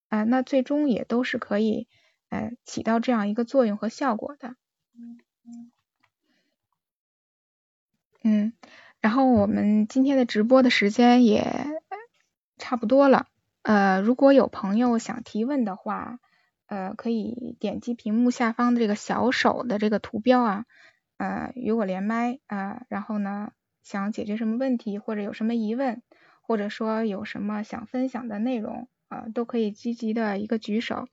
[0.09, 0.23] 啊。
[0.23, 1.87] 那最终也都是可以，
[2.29, 4.55] 呃，起到这样一个作用和效果的。
[8.23, 8.51] 嗯，
[8.99, 11.67] 然后我们今天的直播的时间也
[12.57, 13.27] 差不多了。
[13.61, 16.19] 呃，如果有朋友想提问的话，
[16.67, 20.65] 呃，可以点击屏幕下方的这个小手的这个图标啊，
[21.17, 23.51] 呃，与我连麦啊，然后呢，
[23.83, 26.01] 想解决什么问题或者有什么疑问，
[26.41, 31.07] 或者说有什么想分享的内容啊，都可以积极的一个举手。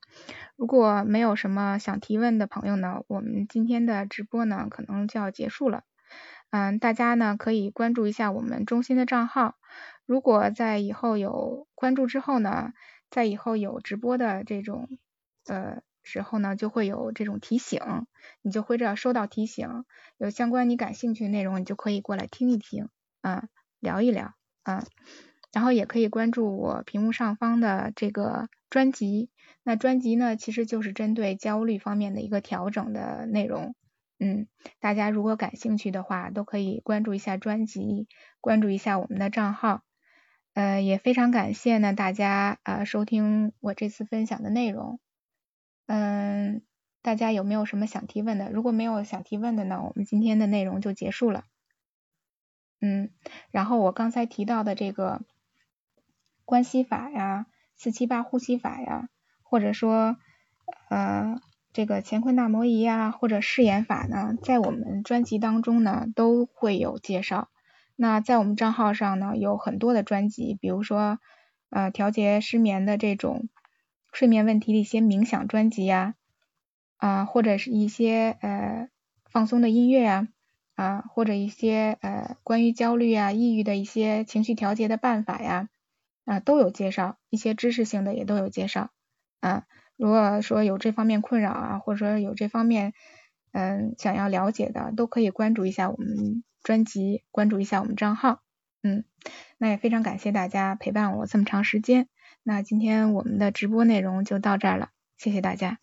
[0.57, 5.85] 如果没有什么想提问的朋友呢，我们今天的直播呢，可能就要结束了。
[6.51, 9.57] 嗯，大家呢可以关注一下我们中心的账号。
[10.07, 12.73] 如果在以后有关注之后呢，
[13.11, 14.89] 在以后有直播的这种
[15.47, 17.81] 呃时候呢，就会有这种提醒，
[18.43, 19.85] 你就会这收到提醒，
[20.19, 22.89] 有相关你感兴趣的内容，你就可以过来听一听，
[23.23, 23.49] 啊，
[23.81, 24.35] 聊一聊，
[24.65, 24.85] 啊，
[25.53, 29.31] 然后也可以关注我屏幕上方的这个专辑，
[29.63, 33.75] 那专辑呢，其实就是针对焦虑方面的一个调整的内容，
[34.19, 34.47] 嗯，
[34.81, 38.09] 大家如果感兴趣的话，都可以关注一下专辑，
[38.43, 39.83] 关注一下我们的账号。
[40.53, 45.01] 呃，也非常感谢呢，大家啊收听我这次分享的内容。
[45.87, 46.63] 嗯，
[47.03, 48.51] 大家有没有什么想提问的？
[48.51, 51.45] 如果没有想提问的呢，我们今天的内容就结束了。
[52.81, 53.11] 嗯，
[53.51, 55.23] 然后我刚才提到的这个
[56.45, 57.47] 关系法呀、
[57.77, 59.09] 四七八呼吸法呀，
[59.43, 60.17] 或者说
[60.91, 61.41] 呃
[61.73, 67.49] 这个乾坤大挪移呀，或者誓言法呢，在我们专辑当中呢都会有介绍。
[67.97, 71.19] 那在我们账号上呢，有很多的专辑，比如说
[71.71, 73.49] 呃调节失眠的这种
[74.15, 76.15] 睡眠问题的一些冥想专辑呀，
[76.97, 78.89] 啊或者是一些呃
[79.27, 80.29] 放松的音乐呀，
[80.75, 85.69] 啊或者一些呃关于焦虑啊、抑郁的一些情绪调节的办法呀，
[86.25, 88.91] 啊都有介绍，一些知识性的也都有介绍，
[89.41, 89.67] 啊
[89.97, 92.95] 如果说有这方面困扰啊，或者说有这方面
[93.53, 96.43] 嗯想要了解的，都可以关注一下我们。
[96.65, 98.41] 专辑关注一下我们账号，
[98.83, 99.05] 嗯，
[99.59, 102.09] 那也非常感谢大家陪伴我这么长时间，
[102.47, 105.79] 那今天我们的直播内容就到这儿了，谢谢大家。